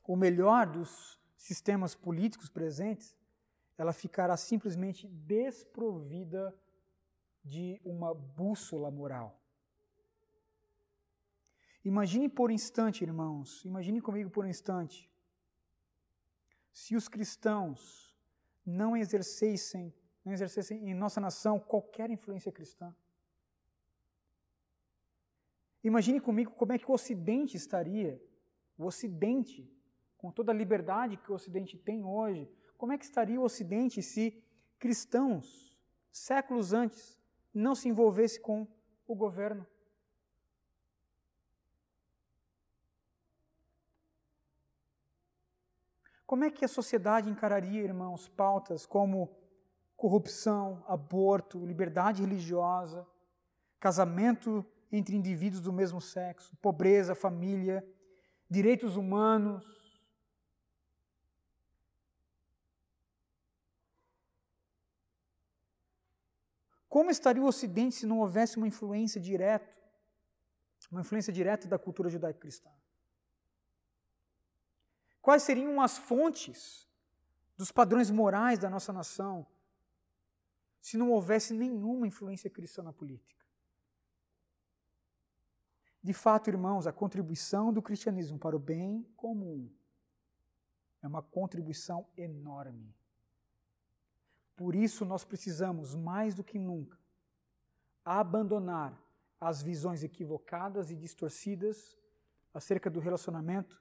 [0.07, 3.17] o melhor dos sistemas políticos presentes,
[3.77, 6.55] ela ficará simplesmente desprovida
[7.45, 9.41] de uma bússola moral.
[11.85, 15.11] Imagine por um instante, irmãos, imagine comigo por um instante,
[16.73, 18.17] se os cristãos
[18.65, 22.95] não exercessem, não exercessem em nossa nação qualquer influência cristã.
[25.89, 28.23] Imagine comigo como é que o Ocidente estaria,
[28.77, 29.67] o Ocidente,
[30.19, 34.03] com toda a liberdade que o Ocidente tem hoje, como é que estaria o Ocidente
[34.03, 34.39] se
[34.79, 35.75] cristãos,
[36.13, 37.19] séculos antes,
[37.55, 38.69] não se envolvessem com
[39.07, 39.67] o governo?
[46.27, 49.35] Como é que a sociedade encararia, irmãos, pautas como
[49.97, 53.07] corrupção, aborto, liberdade religiosa,
[53.81, 57.87] casamento entre indivíduos do mesmo sexo, pobreza, família,
[58.49, 59.65] direitos humanos?
[66.89, 69.79] Como estaria o Ocidente se não houvesse uma influência direta,
[70.91, 72.71] uma influência direta da cultura judaico-cristã?
[75.21, 76.89] Quais seriam as fontes
[77.59, 79.45] dos padrões morais da nossa nação,
[80.81, 83.38] se não houvesse nenhuma influência cristã na política.
[86.09, 89.71] De fato, irmãos, a contribuição do cristianismo para o bem comum
[91.03, 92.97] é uma contribuição enorme.
[94.57, 96.99] Por isso, nós precisamos, mais do que nunca,
[98.03, 98.99] abandonar
[99.39, 101.95] as visões equivocadas e distorcidas
[102.55, 103.79] acerca do relacionamento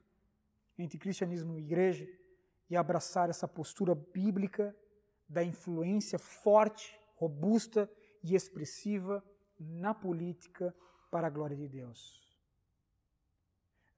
[0.78, 2.06] entre cristianismo e igreja
[2.70, 4.76] e abraçar essa postura bíblica
[5.30, 7.90] da influência forte, robusta
[8.22, 9.24] e expressiva
[9.58, 10.76] na política
[11.10, 12.26] para a glória de Deus.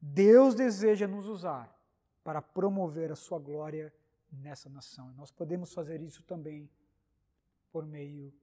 [0.02, 1.76] Deus deseja nos usar
[2.24, 3.94] para promover a sua glória
[4.32, 5.12] nessa nação.
[5.12, 6.70] E nós podemos fazer isso também
[7.72, 8.34] por meio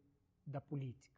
[0.47, 1.16] da política.